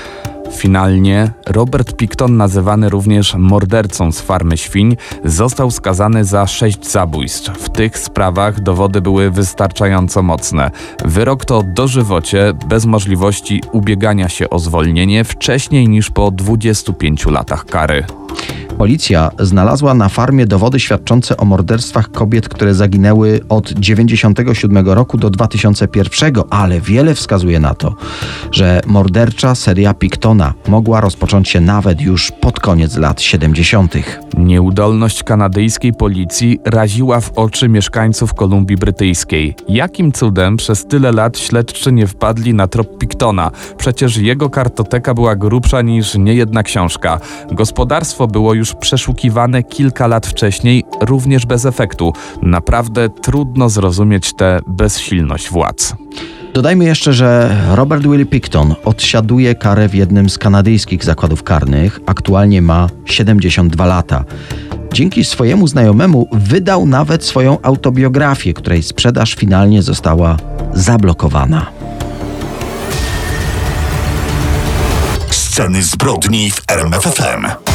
Finalnie 0.55 1.31
Robert 1.47 1.95
Picton, 1.95 2.37
nazywany 2.37 2.89
również 2.89 3.35
mordercą 3.35 4.11
z 4.11 4.21
farmy 4.21 4.57
świń, 4.57 4.97
został 5.25 5.71
skazany 5.71 6.25
za 6.25 6.47
sześć 6.47 6.91
zabójstw. 6.91 7.51
W 7.51 7.69
tych 7.69 7.97
sprawach 7.97 8.59
dowody 8.59 9.01
były 9.01 9.31
wystarczająco 9.31 10.23
mocne. 10.23 10.71
Wyrok 11.05 11.45
to 11.45 11.63
dożywocie, 11.63 12.53
bez 12.67 12.85
możliwości 12.85 13.61
ubiegania 13.71 14.29
się 14.29 14.49
o 14.49 14.59
zwolnienie 14.59 15.23
wcześniej 15.23 15.89
niż 15.89 16.09
po 16.09 16.31
25 16.31 17.25
latach 17.25 17.65
kary. 17.65 18.05
Policja 18.77 19.31
znalazła 19.39 19.93
na 19.93 20.09
farmie 20.09 20.45
dowody 20.45 20.79
świadczące 20.79 21.37
o 21.37 21.45
morderstwach 21.45 22.11
kobiet, 22.11 22.49
które 22.49 22.73
zaginęły 22.73 23.39
od 23.49 23.71
97 23.73 24.89
roku 24.89 25.17
do 25.17 25.29
2001, 25.29 26.33
ale 26.49 26.81
wiele 26.81 27.15
wskazuje 27.15 27.59
na 27.59 27.73
to, 27.73 27.95
że 28.51 28.81
mordercza 28.87 29.55
seria 29.55 29.93
Pictona 29.93 30.53
mogła 30.67 31.01
rozpocząć 31.01 31.49
się 31.49 31.61
nawet 31.61 32.01
już 32.01 32.31
pod 32.31 32.59
koniec 32.59 32.97
lat 32.97 33.21
70. 33.21 33.93
Nieudolność 34.37 35.23
kanadyjskiej 35.23 35.93
policji 35.93 36.59
raziła 36.65 37.19
w 37.19 37.31
oczy 37.31 37.69
mieszkańców 37.69 38.33
Kolumbii 38.33 38.77
Brytyjskiej. 38.77 39.55
Jakim 39.69 40.11
cudem 40.11 40.57
przez 40.57 40.85
tyle 40.85 41.11
lat 41.11 41.37
śledczy 41.37 41.91
nie 41.91 42.07
wpadli 42.07 42.53
na 42.53 42.67
trop 42.67 42.97
Pictona? 42.97 43.51
Przecież 43.77 44.17
jego 44.17 44.49
kartoteka 44.49 45.13
była 45.13 45.35
grubsza 45.35 45.81
niż 45.81 46.15
niejedna 46.15 46.63
książka. 46.63 47.19
Gospodarstwo 47.51 48.27
było 48.27 48.53
już 48.63 48.73
przeszukiwane 48.73 49.63
kilka 49.63 50.07
lat 50.07 50.27
wcześniej, 50.27 50.83
również 51.01 51.45
bez 51.45 51.65
efektu. 51.65 52.13
Naprawdę 52.41 53.09
trudno 53.09 53.69
zrozumieć 53.69 54.33
tę 54.33 54.59
bezsilność 54.67 55.49
władz. 55.49 55.95
Dodajmy 56.53 56.85
jeszcze, 56.85 57.13
że 57.13 57.57
Robert 57.71 58.03
Willie 58.03 58.25
Picton 58.25 58.75
odsiaduje 58.85 59.55
karę 59.55 59.89
w 59.89 59.95
jednym 59.95 60.29
z 60.29 60.37
kanadyjskich 60.37 61.03
zakładów 61.03 61.43
karnych. 61.43 61.99
Aktualnie 62.05 62.61
ma 62.61 62.89
72 63.05 63.85
lata. 63.85 64.23
Dzięki 64.93 65.25
swojemu 65.25 65.67
znajomemu 65.67 66.27
wydał 66.31 66.85
nawet 66.85 67.25
swoją 67.25 67.61
autobiografię, 67.61 68.53
której 68.53 68.83
sprzedaż 68.83 69.35
finalnie 69.35 69.81
została 69.81 70.37
zablokowana. 70.73 71.65
Sceny 75.29 75.83
zbrodni 75.83 76.51
w 76.51 76.61
RMFFM. 76.67 77.72